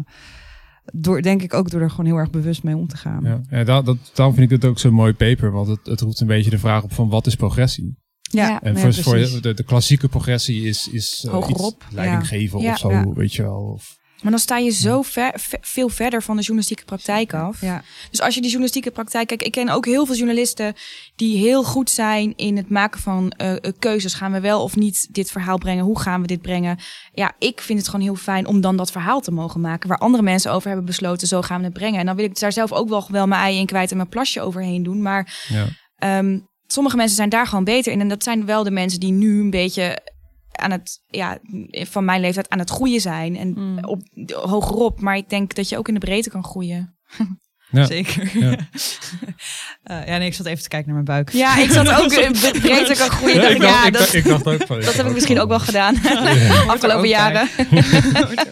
[0.93, 3.25] door, denk ik ook door er gewoon heel erg bewust mee om te gaan.
[3.25, 5.51] Ja, ja dat, dat, daarom vind ik het ook zo'n mooi paper.
[5.51, 7.99] Want het, het roept een beetje de vraag op van wat is progressie?
[8.33, 8.62] Ja.
[8.62, 11.83] En nee, voor, voor de, de klassieke progressie is, is eh, Hogerop.
[11.87, 12.72] iets leiding geven Ja.
[12.72, 13.05] of zo, Ja.
[13.14, 13.72] weet je wel.
[13.74, 17.61] Of, Maar dan sta je zo ver, ve- veel verder van de journalistieke praktijk af.
[17.61, 20.74] Ja, Dus als je die journalistieke praktijk kijkt, ik ken ook heel veel journalisten
[21.16, 24.14] die heel goed zijn in het maken van eh, eh, keuzes.
[24.14, 25.85] Gaan we wel of niet dit verhaal brengen?
[25.85, 26.78] Hoe gaan we dit brengen?
[27.12, 29.89] Ja, ik vind het gewoon heel fijn om dan dat verhaal te mogen maken.
[29.89, 32.01] Waar andere mensen over hebben besloten, zo gaan we het brengen.
[32.01, 34.09] En dan wil ik daar zelf ook wel, wel mijn ei in kwijt en mijn
[34.09, 35.03] plasje overheen doen.
[35.03, 35.66] Maar ja.
[35.97, 36.39] Ehm,
[36.73, 38.01] sommige mensen zijn daar gewoon beter in.
[38.01, 39.99] En dat zijn wel de mensen die nu een beetje
[40.53, 41.39] aan het, ja,
[41.71, 43.37] van mijn leeftijd aan het groeien zijn.
[43.37, 43.85] En Mm.
[43.85, 44.03] op,
[44.35, 45.01] hogerop.
[45.01, 46.97] Maar ik denk dat je ook in de breedte kan groeien.
[47.71, 47.87] Ja.
[47.87, 48.39] zeker.
[48.39, 48.57] Ja.
[49.83, 51.31] Eh, ja, nee, ik zat even te kijken naar mijn buik.
[51.37, 53.37] Ja, ik zat ook in de breedte kan groeien.
[53.37, 54.81] Ja, dacht ik, ik, dacht, ja, ik, dat, dacht, ik dacht ook van...
[54.81, 55.95] dat heb ik misschien ook wel gedaan.
[56.66, 57.43] Afgelopen ook jaren.
[57.43, 58.45] Ook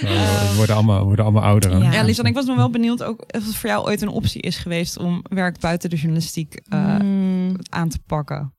[0.00, 1.70] we worden allemaal, we worden allemaal ouder.
[1.70, 1.76] hè?
[1.78, 1.92] Ja.
[1.92, 4.40] Ja, Lisan, ik was nog wel benieuwd ook of het voor jou ooit een optie
[4.42, 8.54] is geweest om werk buiten de journalistiek eh, Mm, aan te pakken.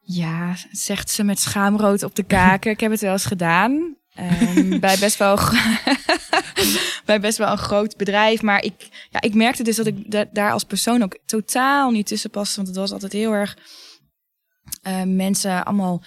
[0.00, 2.70] ja, zegt ze met schaamrood op de kaken.
[2.70, 3.96] ik heb het wel eens gedaan.
[4.14, 5.38] Ehm, bij, best wel,
[7.04, 8.42] bij best wel een groot bedrijf.
[8.42, 12.06] Maar ik, ja, ik merkte dus dat ik da- daar als persoon ook totaal niet
[12.06, 12.56] tussen paste.
[12.56, 13.56] Want het was altijd heel erg
[14.82, 16.02] eh, mensen allemaal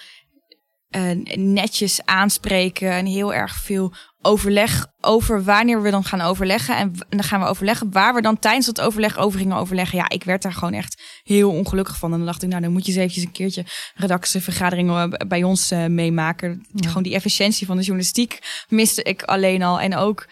[0.88, 2.90] eh, netjes aanspreken.
[2.90, 6.76] En heel erg veel overleg over wanneer we dan gaan overleggen.
[6.76, 9.98] En, dan gaan we overleggen waar we dan tijdens dat overleg over gingen overleggen.
[9.98, 12.10] Ja, ik werd daar gewoon echt heel ongelukkig van.
[12.12, 15.42] En dan dacht ik, nou, dan moet je eens eventjes een keertje redactievergaderingen eh, bij
[15.42, 16.66] ons meemaken.
[16.72, 16.88] Ja.
[16.88, 19.80] Gewoon die efficiëntie van de journalistiek miste ik alleen al.
[19.80, 20.26] En ook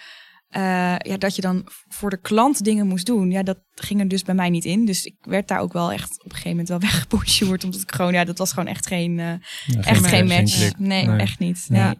[0.55, 0.63] eh,
[0.99, 3.31] ja, dat je dan voor de klant dingen moest doen.
[3.31, 4.85] Ja, dat ging er dus bij mij niet in.
[4.85, 7.65] Dus ik werd daar ook wel echt op een gegeven moment wel weggepostuurd.
[7.65, 9.27] Omdat ik gewoon, ja, dat was gewoon echt geen, eh,
[9.67, 11.19] Ja, echt geen match, nee, Nee.
[11.19, 11.65] echt niet.
[11.69, 11.81] Nee.
[11.81, 11.95] Ja.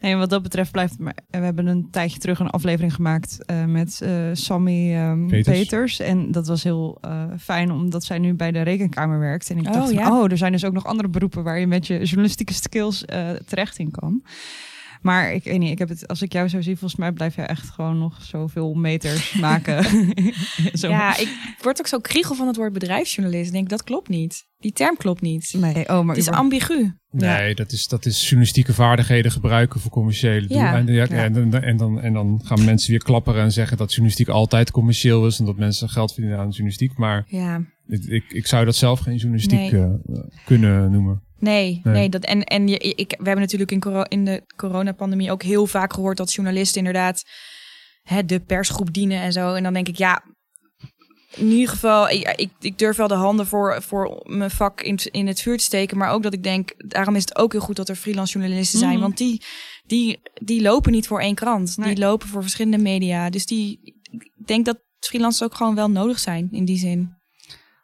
[0.00, 0.98] Nee, wat dat betreft blijft.
[0.98, 5.58] Maar we hebben een tijdje terug een aflevering gemaakt eh, met eh, Sammy ehm, Peters.
[5.58, 5.98] Peters.
[6.00, 9.50] En dat was heel eh, fijn, omdat zij nu bij de rekenkamer werkt.
[9.50, 10.18] En ik Oh, dacht, van, ja.
[10.20, 13.30] oh, er zijn dus ook nog andere beroepen waar je met je journalistieke skills eh,
[13.30, 14.22] terecht in kan.
[15.00, 17.36] Maar ik weet niet, ik heb het, als ik jou zo zie, volgens mij blijf
[17.36, 19.84] je echt gewoon nog zoveel meters maken.
[20.80, 20.88] zo.
[20.88, 23.46] Ja, ik word ook zo kriegel van het woord bedrijfsjournalist.
[23.46, 24.46] Ik denk, dat klopt niet.
[24.58, 25.54] Die term klopt niet.
[25.58, 26.92] Nee, oh, maar Het is ambigu.
[27.10, 30.76] Nee, dat, is, dat is journalistieke vaardigheden gebruiken voor commerciële Ja.
[30.76, 31.06] ja, Ja.
[31.06, 34.70] En, dan- en, dan, en dan gaan mensen weer klapperen en zeggen dat journalistiek altijd
[34.70, 36.96] commercieel is en dat mensen geld verdienen aan journalistiek.
[36.98, 39.80] Maar Ja, ik, ik, ik zou dat zelf geen journalistiek Nee.
[39.82, 39.90] eh,
[40.44, 41.22] kunnen noemen.
[41.40, 41.94] Nee, Nee.
[41.94, 42.08] nee.
[42.08, 45.66] dat, en en je, ik, we hebben natuurlijk in, coro- in de coronapandemie ook heel
[45.66, 47.22] vaak gehoord dat journalisten inderdaad
[48.02, 49.54] hè, de persgroep dienen en zo.
[49.54, 50.22] En dan denk ik, ja,
[51.36, 54.98] in ieder geval, ik, ik, ik durf wel de handen voor, voor mijn vak in,
[55.10, 55.96] in het vuur te steken.
[55.98, 58.78] Maar ook dat ik denk, daarom is het ook heel goed dat er freelance journalisten
[58.78, 58.92] zijn.
[58.92, 59.00] Mhm.
[59.00, 59.42] Want die,
[59.86, 61.76] die, die lopen niet voor één krant.
[61.76, 61.94] Nee.
[61.94, 63.30] Die lopen voor verschillende media.
[63.30, 63.80] Dus die,
[64.10, 67.18] ik denk dat freelancers ook gewoon wel nodig zijn in die zin.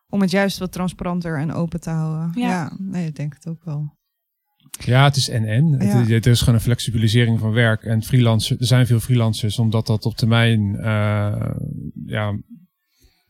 [0.09, 2.41] Om het juist wat transparanter en open te houden.
[2.41, 2.49] Ja.
[2.49, 3.95] Ja, nee, ik denk het ook wel.
[4.85, 5.73] Ja, het is en-en.
[5.73, 6.01] Het Ja.
[6.01, 7.83] is- Het is gewoon een flexibilisering van werk.
[7.83, 11.51] En freelancers, er zijn veel freelancers, omdat dat op termijn, eh,
[12.07, 12.37] ja,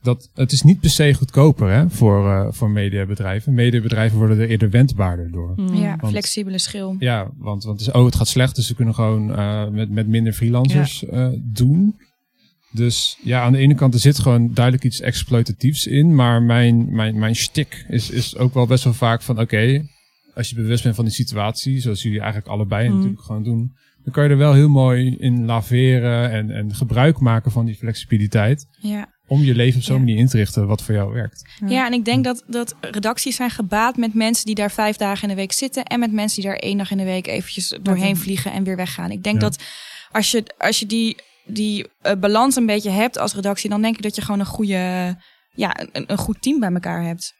[0.03, 3.55] dat het is niet per se goedkoper hè, voor, uh, voor mediabedrijven.
[3.55, 5.53] Mediabedrijven worden er eerder wendbaarder door.
[5.57, 5.75] Mm.
[5.75, 6.97] Ja, want, flexibele schil.
[6.99, 9.91] Ja, want, want het, is, oh, het gaat slecht, dus ze kunnen gewoon uh, met,
[9.91, 11.29] met minder freelancers ja.
[11.31, 11.97] uh, doen.
[12.71, 16.15] Dus ja, aan de ene kant er zit gewoon duidelijk iets exploitatiefs in.
[16.15, 19.89] Maar mijn, mijn, mijn shtick is, is ook wel best wel vaak van oké, okay,
[20.35, 22.95] als je bewust bent van die situatie, zoals jullie eigenlijk allebei mm.
[22.95, 23.73] natuurlijk gewoon doen,
[24.05, 27.75] dan kan je er wel heel mooi in laveren en, en gebruik maken van die
[27.75, 28.67] flexibiliteit.
[28.81, 29.15] Ja.
[29.27, 30.01] Om je leven op zo'n ja.
[30.01, 31.51] manier in te richten wat voor jou werkt.
[31.61, 34.97] Ja, ja en ik denk dat, dat redacties zijn gebaat met mensen die daar vijf
[34.97, 35.85] dagen in de week zitten.
[35.85, 38.77] En met mensen die daar één dag in de week eventjes doorheen vliegen en weer
[38.77, 39.11] weggaan.
[39.11, 39.63] Ik denk dat
[40.13, 41.17] als je, als je die,
[41.47, 44.47] die uh, balans een beetje hebt als redactie, dan denk ik dat je gewoon een
[44.47, 45.17] goede,
[45.51, 47.35] ja, een, een goed team bij elkaar hebt.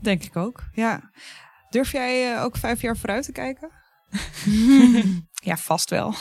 [0.00, 1.10] Denk ik ook, ja.
[1.70, 3.70] Durf jij uh, ook vijf jaar vooruit te kijken?
[5.48, 6.14] ja, vast wel.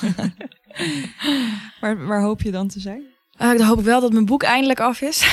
[1.82, 3.04] waar, waar hoop je dan te zijn?
[3.42, 5.26] Uh, dan hoop ik wel dat mijn boek eindelijk af is.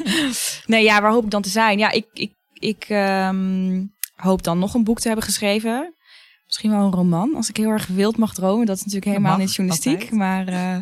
[0.66, 1.78] nee, ja, waar hoop ik dan te zijn?
[1.78, 5.95] Ja, ik, ik, ik um, hoop dan nog een boek te hebben geschreven.
[6.46, 8.66] Misschien wel een roman, als ik heel erg wild mag dromen.
[8.66, 10.00] Dat is natuurlijk helemaal niet journalistiek.
[10.00, 10.12] Altijd.
[10.12, 10.78] Maar uh,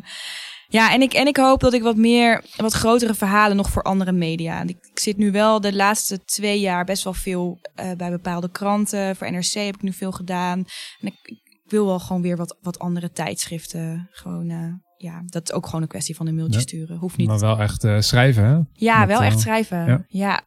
[0.68, 3.82] ja, en ik, en ik hoop dat ik wat meer, wat grotere verhalen nog voor
[3.82, 4.62] andere media.
[4.62, 8.50] Ik, ik zit nu wel de laatste twee jaar best wel veel uh, bij bepaalde
[8.50, 9.16] kranten.
[9.16, 10.64] Voor NRC heb ik nu veel gedaan.
[11.00, 14.08] En ik, ik wil wel gewoon weer wat, wat andere tijdschriften.
[14.10, 16.96] Gewoon, uh, ja, dat is ook gewoon een kwestie van een mailtje ja, sturen.
[16.96, 17.28] Hoeft niet.
[17.28, 18.58] Maar wel echt uh, schrijven, hè?
[18.72, 19.86] Ja, Met, wel echt schrijven.
[19.86, 20.04] Ja.
[20.08, 20.42] ja.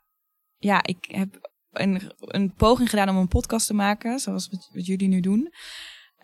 [0.60, 1.50] Ja, ik heb
[1.82, 5.54] een, een poging gedaan om een podcast te maken, zoals wat, wat jullie nu doen.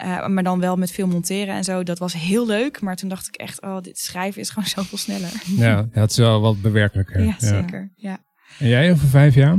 [0.03, 1.83] Uh, maar dan wel met veel monteren en zo.
[1.83, 2.81] Dat was heel leuk.
[2.81, 5.31] Maar toen dacht ik echt, oh, dit schrijven is gewoon zoveel sneller.
[5.45, 7.23] Ja, het is wel wat bewerkelijker.
[7.23, 7.91] Ja, zeker.
[7.95, 8.17] Ja.
[8.59, 9.57] En jij over vijf jaar?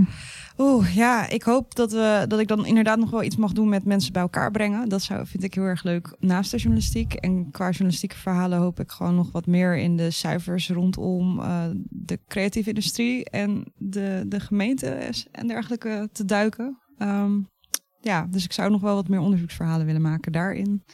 [0.59, 3.69] Oeh, ja, ik hoop dat, we, dat ik dan inderdaad nog wel iets mag doen
[3.69, 4.89] met mensen bij elkaar brengen.
[4.89, 7.15] Dat zou, vind ik heel erg leuk naast de journalistiek.
[7.15, 11.65] En qua journalistieke verhalen hoop ik gewoon nog wat meer in de cijfers rondom uh,
[11.89, 16.79] de creatieve industrie en de, de gemeente en dergelijke te duiken.
[16.99, 17.49] Um,
[18.01, 20.85] ja, dus ik zou nog wel wat meer onderzoeksverhalen willen maken daarin.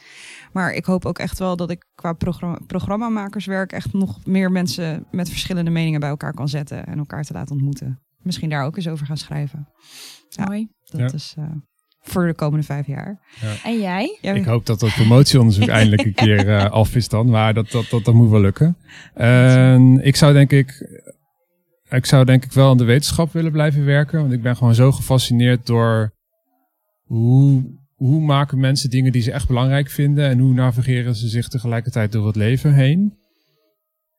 [0.51, 5.05] Maar ik hoop ook echt wel dat ik qua programma programmamakerswerk echt nog meer mensen
[5.11, 7.99] met verschillende meningen bij elkaar kan zetten en elkaar te laten ontmoeten.
[8.23, 9.67] Misschien daar ook eens over gaan schrijven.
[10.29, 10.67] Ja, Mooi.
[10.89, 11.11] Dat ja.
[11.13, 11.45] is uh,
[11.99, 13.19] voor de komende vijf jaar.
[13.41, 13.53] Ja.
[13.63, 14.17] En jij?
[14.21, 17.29] Ja, ik hoop dat dat promotieonderzoek eindelijk een keer uh, af is dan.
[17.29, 18.77] Maar dat, dat, dat, dat moet wel lukken.
[19.13, 20.99] En ik zou denk ik
[21.91, 24.19] ik zou denk ik wel aan de wetenschap willen blijven werken.
[24.21, 26.13] Want ik ben gewoon zo gefascineerd door
[27.03, 27.63] hoe,
[27.95, 32.11] hoe maken mensen dingen die ze echt belangrijk vinden en hoe navigeren ze zich tegelijkertijd
[32.11, 33.19] door het leven heen.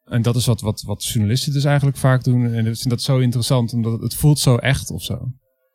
[0.04, 2.44] En dat is wat, wat, wat journalisten dus eigenlijk vaak doen.
[2.44, 5.32] En ik vind dat zo interessant, omdat het, voelt zo echt of zo.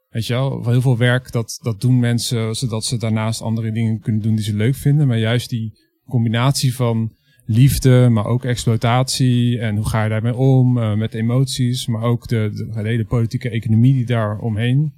[0.09, 3.99] Weet je wel, heel veel werk, dat, dat doen mensen zodat ze daarnaast andere dingen
[3.99, 5.07] kunnen doen die ze leuk vinden.
[5.07, 5.73] Maar juist die
[6.05, 7.15] combinatie van
[7.45, 12.28] liefde, maar ook exploitatie en hoe ga je daarmee om uh, met emoties, maar ook
[12.28, 14.93] de, de, hele politieke economie die daar omheen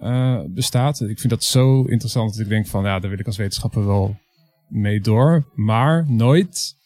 [0.00, 1.00] uh, bestaat.
[1.00, 3.86] Ik vind dat zo interessant dat ik denk van ja, daar wil ik als wetenschapper
[3.86, 4.16] wel
[4.68, 6.76] mee door, maar nooit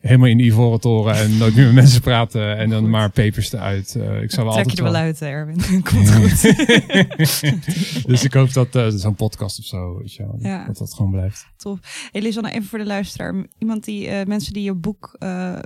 [0.00, 2.90] helemaal in de ivoren toren en nooit meer met mensen praten en dan goed.
[2.90, 3.94] maar papers eruit.
[3.96, 5.60] Uh, ik zou wel Trek je er wel uit, Erwin.
[5.90, 6.42] Komt goed.
[8.10, 10.66] dus ik hoop dat uh, zo'n podcast of zo, weet je wel, ja.
[10.66, 11.46] dat dat gewoon blijft.
[11.56, 12.08] Tof.
[12.12, 13.46] Hey, Lisanne, even voor de luisteraar.
[13.58, 15.16] Iemand die, uh, mensen die je boek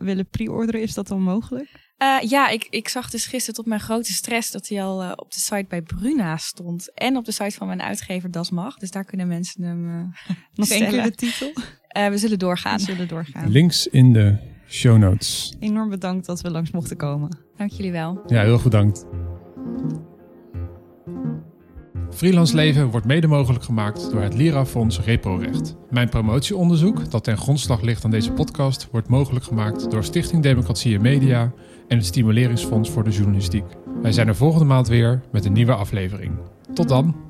[0.02, 1.88] willen pre-orderen, is dat dan mogelijk?
[2.02, 5.12] Uh, ja, ik, ik zag dus gisteren tot mijn grote stress dat hij al uh,
[5.16, 6.94] op de site bij Bruna stond.
[6.94, 8.76] En op de site van mijn uitgever Das Mag.
[8.76, 11.52] Dus daar kunnen mensen hem uh, Nog één keer de titel?
[11.92, 12.76] We zullen doorgaan.
[12.76, 13.48] We zullen doorgaan.
[13.48, 14.36] Links in de
[14.68, 15.54] show notes.
[15.60, 17.38] Enorm bedankt dat we langs mochten komen.
[17.56, 18.22] Dank jullie wel.
[18.26, 19.06] Ja, heel bedankt.
[22.10, 25.76] Freelance Leven wordt mede mogelijk gemaakt door het Lira-fonds Reprorecht.
[25.90, 30.94] Mijn promotieonderzoek, dat ten grondslag ligt aan deze podcast, wordt mogelijk gemaakt door Stichting Democratie
[30.94, 31.52] en Media
[31.88, 33.64] en het Stimuleringsfonds voor de Journalistiek.
[34.02, 36.32] Wij zijn er volgende maand weer met een nieuwe aflevering.
[36.74, 37.29] Tot dan!